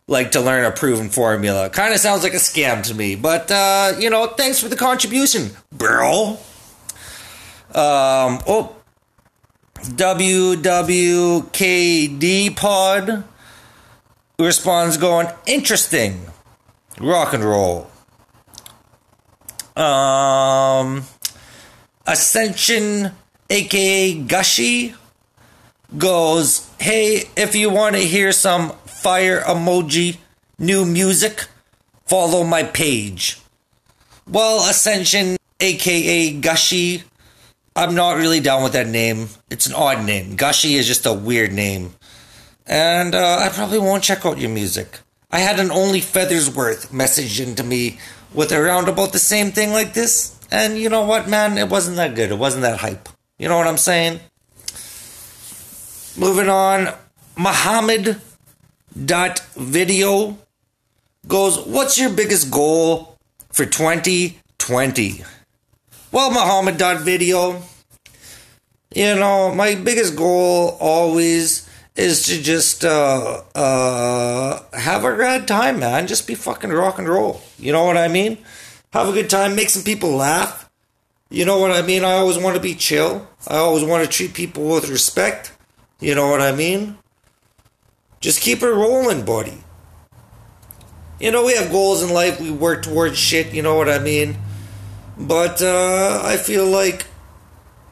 like 0.07 0.31
to 0.31 0.41
learn 0.41 0.65
a 0.65 0.71
proven 0.71 1.09
formula. 1.09 1.69
Kind 1.69 1.93
of 1.93 1.99
sounds 1.99 2.23
like 2.23 2.33
a 2.33 2.37
scam 2.37 2.83
to 2.83 2.93
me, 2.93 3.15
but 3.15 3.49
uh, 3.51 3.93
you 3.99 4.09
know, 4.09 4.27
thanks 4.27 4.59
for 4.59 4.67
the 4.67 4.75
contribution, 4.75 5.51
bro. 5.71 6.37
Um, 7.69 8.39
oh, 8.47 8.75
WWKD 9.75 10.55
Pod 12.55 13.23
responds 14.39 14.97
going, 14.97 15.27
interesting. 15.45 16.25
Rock 16.99 17.33
and 17.33 17.43
roll. 17.43 17.89
Um, 19.75 21.03
Ascension, 22.05 23.11
aka 23.49 24.13
Gushy, 24.15 24.93
goes, 25.97 26.69
hey, 26.79 27.23
if 27.37 27.55
you 27.55 27.69
want 27.69 27.95
to 27.95 28.01
hear 28.01 28.31
some 28.33 28.71
fire 28.85 29.41
emoji, 29.41 30.17
new 30.57 30.85
music, 30.85 31.47
follow 32.05 32.43
my 32.43 32.63
page. 32.63 33.39
Well, 34.27 34.69
Ascension, 34.69 35.37
aka 35.61 36.33
Gushy, 36.33 37.03
I'm 37.75 37.95
not 37.95 38.17
really 38.17 38.41
down 38.41 38.63
with 38.63 38.73
that 38.73 38.87
name. 38.87 39.29
It's 39.49 39.67
an 39.67 39.73
odd 39.73 40.05
name. 40.05 40.35
Gushy 40.35 40.75
is 40.75 40.85
just 40.85 41.05
a 41.05 41.13
weird 41.13 41.53
name. 41.53 41.93
And 42.67 43.15
uh, 43.15 43.37
I 43.39 43.49
probably 43.49 43.79
won't 43.79 44.03
check 44.03 44.25
out 44.25 44.37
your 44.37 44.49
music. 44.49 44.99
I 45.31 45.39
had 45.39 45.59
an 45.59 45.71
Only 45.71 46.01
Feathers 46.01 46.53
Worth 46.53 46.91
message 46.91 47.39
into 47.39 47.63
me 47.63 47.99
with 48.33 48.51
around 48.51 48.89
about 48.89 49.11
the 49.11 49.19
same 49.19 49.51
thing 49.51 49.71
like 49.71 49.93
this. 49.93 50.35
And 50.49 50.77
you 50.77 50.89
know 50.89 51.05
what, 51.05 51.29
man? 51.29 51.57
It 51.59 51.69
wasn't 51.69 51.97
that 51.97 52.15
good. 52.15 52.31
It 52.31 52.37
wasn't 52.39 52.63
that 52.63 52.79
hype. 52.79 53.07
You 53.37 53.47
know 53.47 53.57
what 53.57 53.67
I'm 53.67 53.77
saying? 53.77 54.19
Moving 56.17 56.49
on. 56.49 56.89
Muhammad 57.37 58.19
dot 59.05 59.39
video 59.55 60.37
goes, 61.27 61.59
What's 61.59 61.99
your 61.99 62.09
biggest 62.09 62.49
goal 62.49 63.15
for 63.51 63.65
2020? 63.65 65.23
Well, 66.11 66.31
Muhammad 66.31 66.77
dot 66.77 67.01
video, 67.01 67.61
you 68.95 69.13
know, 69.13 69.53
my 69.53 69.75
biggest 69.75 70.15
goal 70.15 70.75
always 70.79 71.68
is 71.99 72.25
to 72.27 72.41
just 72.41 72.85
uh, 72.85 73.43
uh, 73.53 74.61
have 74.73 75.03
a 75.03 75.13
rad 75.13 75.47
time, 75.47 75.79
man. 75.79 76.07
Just 76.07 76.27
be 76.27 76.35
fucking 76.35 76.69
rock 76.69 76.97
and 76.97 77.07
roll. 77.07 77.41
You 77.57 77.71
know 77.71 77.83
what 77.83 77.97
I 77.97 78.07
mean? 78.07 78.37
Have 78.93 79.09
a 79.09 79.11
good 79.11 79.29
time, 79.29 79.55
make 79.55 79.69
some 79.69 79.83
people 79.83 80.11
laugh. 80.11 80.69
You 81.29 81.45
know 81.45 81.59
what 81.59 81.71
I 81.71 81.81
mean? 81.81 82.03
I 82.03 82.13
always 82.13 82.37
want 82.37 82.55
to 82.55 82.61
be 82.61 82.73
chill. 82.73 83.27
I 83.47 83.57
always 83.57 83.83
want 83.83 84.03
to 84.03 84.09
treat 84.09 84.33
people 84.33 84.67
with 84.67 84.89
respect. 84.89 85.51
You 85.99 86.15
know 86.15 86.29
what 86.29 86.41
I 86.41 86.53
mean? 86.53 86.97
Just 88.19 88.41
keep 88.41 88.63
it 88.63 88.69
rolling, 88.69 89.25
buddy. 89.25 89.63
You 91.19 91.31
know, 91.31 91.45
we 91.45 91.53
have 91.55 91.69
goals 91.69 92.01
in 92.01 92.13
life, 92.13 92.39
we 92.39 92.49
work 92.49 92.83
towards 92.83 93.17
shit, 93.17 93.53
you 93.53 93.61
know 93.61 93.75
what 93.75 93.89
I 93.89 93.99
mean? 93.99 94.37
But 95.17 95.61
uh, 95.61 96.21
I 96.23 96.37
feel 96.37 96.65
like, 96.65 97.05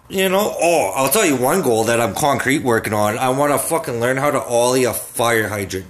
you 0.10 0.30
know, 0.30 0.56
oh, 0.62 0.93
I'll 0.96 1.10
tell 1.10 1.26
you 1.26 1.36
one 1.36 1.62
goal 1.62 1.86
that 1.86 2.00
I'm 2.00 2.13
concrete 2.13 2.63
working 2.63 2.93
on. 2.93 3.17
I 3.17 3.30
want 3.30 3.52
to 3.52 3.60
fucking 3.60 4.00
learn 4.00 4.17
how 4.17 4.32
to 4.32 4.41
ollie 4.41 4.86
a 4.86 4.93
fire 4.93 5.50
hydrant 5.50 5.88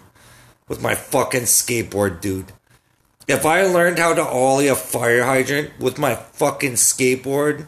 with 0.67 0.81
my 0.81 0.95
fucking 0.95 1.43
skateboard, 1.43 2.21
dude. 2.21 2.51
If 3.27 3.45
I 3.45 3.63
learned 3.63 3.99
how 3.99 4.13
to 4.13 4.23
ollie 4.23 4.67
a 4.67 4.75
fire 4.75 5.23
hydrant 5.23 5.79
with 5.79 5.99
my 5.99 6.15
fucking 6.15 6.73
skateboard, 6.73 7.67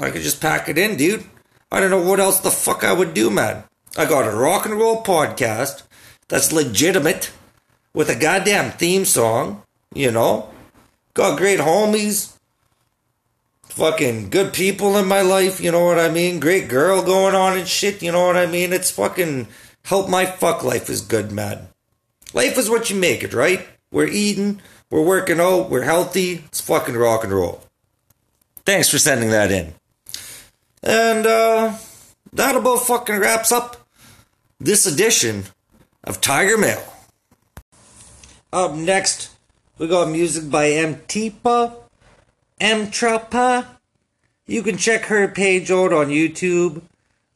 I 0.00 0.10
could 0.10 0.22
just 0.22 0.40
pack 0.40 0.68
it 0.68 0.78
in, 0.78 0.96
dude. 0.96 1.24
I 1.70 1.80
don't 1.80 1.90
know 1.90 2.02
what 2.02 2.20
else 2.20 2.40
the 2.40 2.50
fuck 2.50 2.84
I 2.84 2.92
would 2.92 3.14
do, 3.14 3.30
man. 3.30 3.64
I 3.96 4.06
got 4.06 4.32
a 4.32 4.36
rock 4.36 4.64
and 4.64 4.74
roll 4.74 5.02
podcast 5.02 5.82
that's 6.28 6.52
legitimate 6.52 7.32
with 7.92 8.08
a 8.08 8.14
goddamn 8.14 8.70
theme 8.72 9.04
song, 9.04 9.62
you 9.92 10.10
know. 10.10 10.50
Got 11.14 11.38
great 11.38 11.58
homies. 11.58 12.37
Fucking 13.78 14.30
good 14.30 14.52
people 14.52 14.96
in 14.98 15.06
my 15.06 15.20
life, 15.20 15.60
you 15.60 15.70
know 15.70 15.84
what 15.84 16.00
I 16.00 16.08
mean? 16.08 16.40
Great 16.40 16.68
girl 16.68 17.00
going 17.00 17.36
on 17.36 17.56
and 17.56 17.68
shit, 17.68 18.02
you 18.02 18.10
know 18.10 18.26
what 18.26 18.36
I 18.36 18.44
mean? 18.44 18.72
It's 18.72 18.90
fucking 18.90 19.46
help 19.84 20.08
my 20.08 20.26
fuck 20.26 20.64
life 20.64 20.90
is 20.90 21.00
good, 21.00 21.30
man. 21.30 21.68
Life 22.34 22.58
is 22.58 22.68
what 22.68 22.90
you 22.90 22.96
make 22.96 23.22
it, 23.22 23.32
right? 23.32 23.68
We're 23.92 24.08
eating, 24.08 24.60
we're 24.90 25.04
working 25.04 25.38
out, 25.38 25.70
we're 25.70 25.84
healthy. 25.84 26.42
It's 26.46 26.60
fucking 26.60 26.96
rock 26.96 27.22
and 27.22 27.32
roll. 27.32 27.62
Thanks 28.66 28.88
for 28.88 28.98
sending 28.98 29.30
that 29.30 29.52
in. 29.52 29.74
And 30.82 31.24
uh 31.24 31.76
that 32.32 32.56
about 32.56 32.78
fucking 32.82 33.20
wraps 33.20 33.52
up 33.52 33.76
this 34.58 34.86
edition 34.86 35.44
of 36.02 36.20
Tiger 36.20 36.58
Mail. 36.58 36.82
Up 38.52 38.74
next, 38.74 39.30
we 39.78 39.86
got 39.86 40.08
music 40.10 40.50
by 40.50 40.70
M. 40.70 40.96
Trapa. 42.86 43.66
You 44.46 44.62
can 44.62 44.76
check 44.76 45.06
her 45.06 45.28
page 45.28 45.70
out 45.70 45.92
on 45.92 46.08
YouTube. 46.08 46.82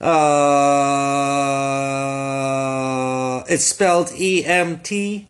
Uh, 0.00 0.12
it's 3.48 3.64
spelled 3.64 4.10
E 4.18 4.44
M 4.44 4.80
T 4.80 5.28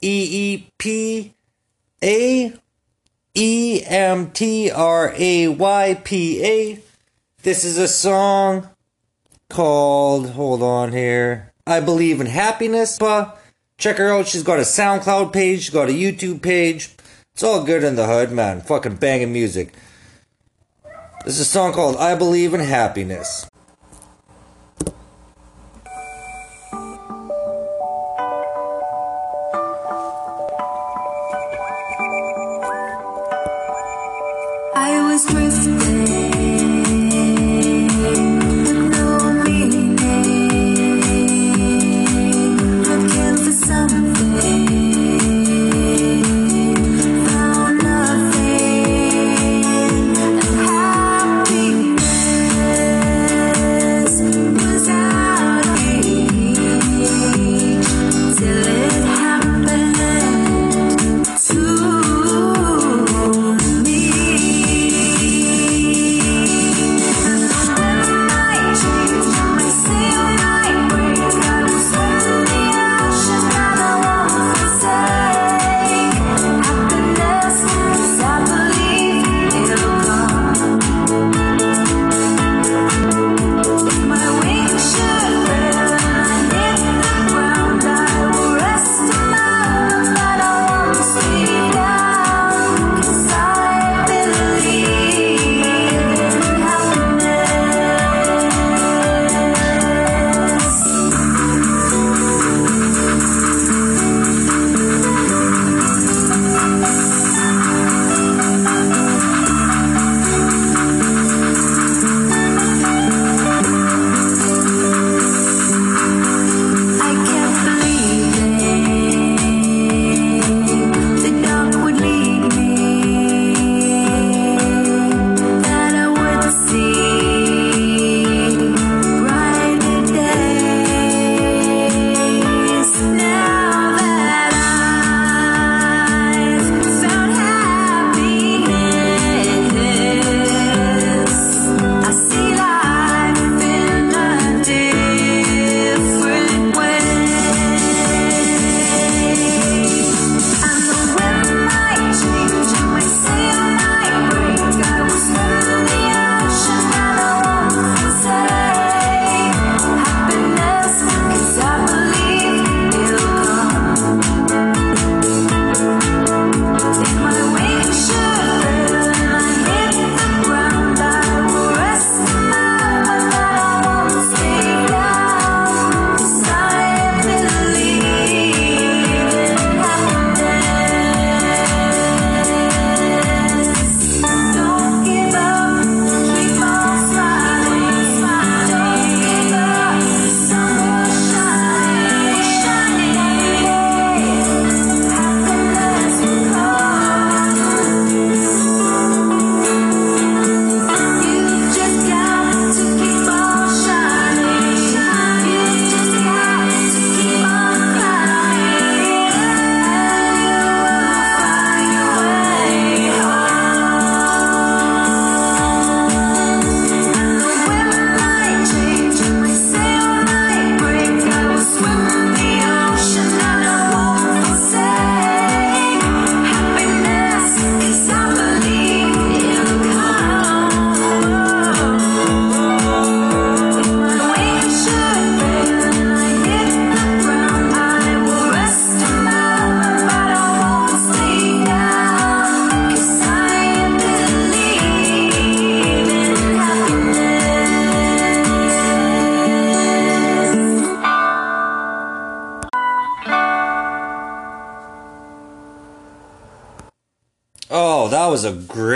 E 0.00 0.28
E 0.30 0.68
P 0.78 1.34
A 2.02 2.52
E 3.34 3.82
M 3.84 4.30
T 4.30 4.70
R 4.70 5.12
A 5.16 5.48
Y 5.48 6.00
P 6.04 6.44
A. 6.44 6.78
This 7.42 7.64
is 7.64 7.78
a 7.78 7.88
song 7.88 8.68
called, 9.48 10.30
hold 10.30 10.62
on 10.62 10.92
here, 10.92 11.52
I 11.66 11.80
Believe 11.80 12.20
in 12.20 12.26
Happiness. 12.26 12.98
Check 13.76 13.96
her 13.96 14.12
out. 14.12 14.28
She's 14.28 14.42
got 14.42 14.58
a 14.58 14.62
SoundCloud 14.62 15.32
page, 15.32 15.62
she's 15.62 15.70
got 15.70 15.88
a 15.88 15.92
YouTube 15.92 16.42
page. 16.42 16.90
It's 17.34 17.42
all 17.42 17.64
good 17.64 17.82
in 17.82 17.96
the 17.96 18.06
hood, 18.06 18.30
man. 18.30 18.60
Fucking 18.60 18.94
banging 18.94 19.32
music. 19.32 19.72
This 21.24 21.34
is 21.34 21.40
a 21.40 21.44
song 21.44 21.72
called 21.72 21.96
I 21.96 22.14
Believe 22.14 22.54
in 22.54 22.60
Happiness. 22.60 23.48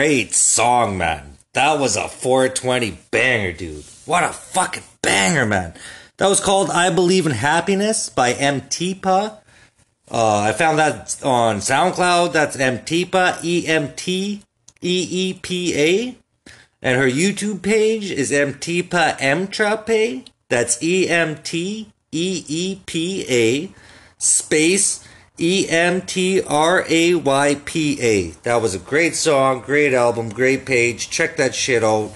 Great 0.09 0.35
song, 0.35 0.97
man. 0.97 1.37
That 1.53 1.79
was 1.79 1.95
a 1.95 2.09
420 2.09 2.97
banger, 3.11 3.53
dude. 3.53 3.85
What 4.07 4.25
a 4.25 4.29
fucking 4.29 4.85
banger, 5.03 5.45
man. 5.45 5.75
That 6.17 6.29
was 6.29 6.41
called 6.41 6.71
I 6.71 6.89
Believe 6.89 7.27
in 7.27 7.33
Happiness 7.33 8.09
by 8.09 8.33
Emteepa. 8.33 9.37
Uh, 10.11 10.39
I 10.39 10.53
found 10.53 10.79
that 10.79 11.23
on 11.23 11.57
SoundCloud. 11.59 12.33
That's 12.33 12.57
Emteepa, 12.57 13.45
E 13.45 13.67
M 13.67 13.93
T 13.97 14.41
E 14.81 15.09
E 15.11 15.35
P 15.35 15.75
A. 15.77 16.17
And 16.81 16.99
her 16.99 17.07
YouTube 17.07 17.61
page 17.61 18.11
is 18.11 18.33
M. 18.33 18.55
Tipa 18.55 19.19
Emtraypa. 19.19 20.27
That's 20.49 20.83
E 20.83 21.07
M 21.07 21.37
T 21.43 21.93
E 22.13 22.45
E 22.49 22.81
P 22.87 23.27
A 23.29 23.71
space 24.17 25.07
E 25.41 25.69
M 25.69 26.01
T 26.03 26.43
R 26.43 26.85
A 26.89 27.15
Y 27.15 27.61
P 27.65 28.01
A. 28.01 28.31
That 28.43 28.61
was 28.61 28.75
a 28.75 28.79
great 28.79 29.15
song, 29.15 29.61
great 29.61 29.95
album, 29.95 30.31
great 30.31 30.67
page. 30.67 31.11
Check 31.11 31.37
that 31.37 31.55
shit 31.55 31.85
out. 31.85 32.13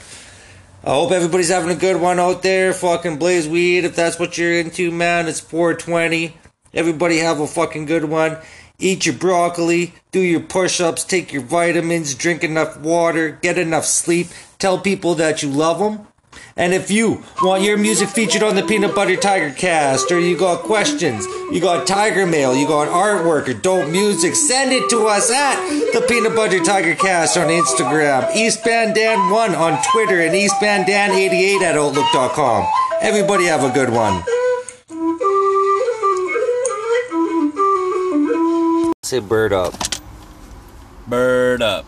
I 0.85 0.91
hope 0.91 1.13
everybody's 1.13 1.51
having 1.51 1.71
a 1.71 1.79
good 1.79 2.01
one 2.01 2.19
out 2.19 2.43
there. 2.43 2.73
Fucking 2.73 3.19
blaze 3.19 3.47
weed 3.47 3.85
if 3.85 3.95
that's 3.95 4.19
what 4.19 4.37
you're 4.37 4.59
into, 4.59 4.91
man. 4.91 5.29
It's 5.29 5.39
420. 5.39 6.37
Everybody 6.75 7.19
have 7.19 7.39
a 7.39 7.47
fucking 7.47 7.85
good 7.85 8.07
one. 8.07 8.39
Eat 8.81 9.07
your 9.07 9.15
broccoli, 9.15 9.95
do 10.11 10.19
your 10.19 10.41
push 10.41 10.81
ups, 10.81 11.05
take 11.05 11.33
your 11.33 11.43
vitamins, 11.43 12.17
drink 12.17 12.43
enough 12.43 12.81
water, 12.81 13.39
get 13.41 13.57
enough 13.57 13.85
sleep. 13.85 14.27
Tell 14.59 14.81
people 14.81 15.15
that 15.15 15.41
you 15.41 15.51
love 15.51 15.79
them. 15.79 16.09
And 16.57 16.75
if 16.75 16.91
you 16.91 17.23
want 17.43 17.63
your 17.63 17.79
music 17.79 18.09
featured 18.09 18.43
on 18.43 18.57
the 18.57 18.63
Peanut 18.63 18.95
Butter 18.95 19.17
Tiger 19.17 19.51
cast, 19.51 20.13
or 20.13 20.21
you 20.21 20.37
got 20.37 20.63
questions, 20.63 21.27
you 21.51 21.61
got 21.61 21.87
Tiger 21.87 22.27
Mail, 22.27 22.55
you 22.55 22.67
got 22.67 22.89
artwork 22.89 23.49
or 23.49 23.55
dope 23.55 23.89
music, 23.89 24.35
send 24.35 24.73
it 24.73 24.89
to 24.91 25.07
us 25.07 25.31
at 25.31 25.57
the 25.93 26.05
Peanut 26.09 26.37
Butter 26.37 26.63
Tiger 26.63 26.95
cast 26.95 27.37
on 27.37 27.49
Instagram, 27.49 28.31
Eastband 28.33 28.95
Dan1 28.95 29.57
on 29.59 29.83
Twitter, 29.93 30.21
and 30.21 30.35
Eastband 30.35 30.85
Dan88 30.85 31.63
at 31.63 31.77
Outlook.com. 31.77 32.67
Everybody 33.01 33.47
have 33.47 33.65
a 33.65 33.71
good 33.71 33.91
one. 33.91 34.23
Say 39.03 39.19
bird 39.19 39.53
up. 39.53 39.75
Bird 41.07 41.61
up. 41.61 41.85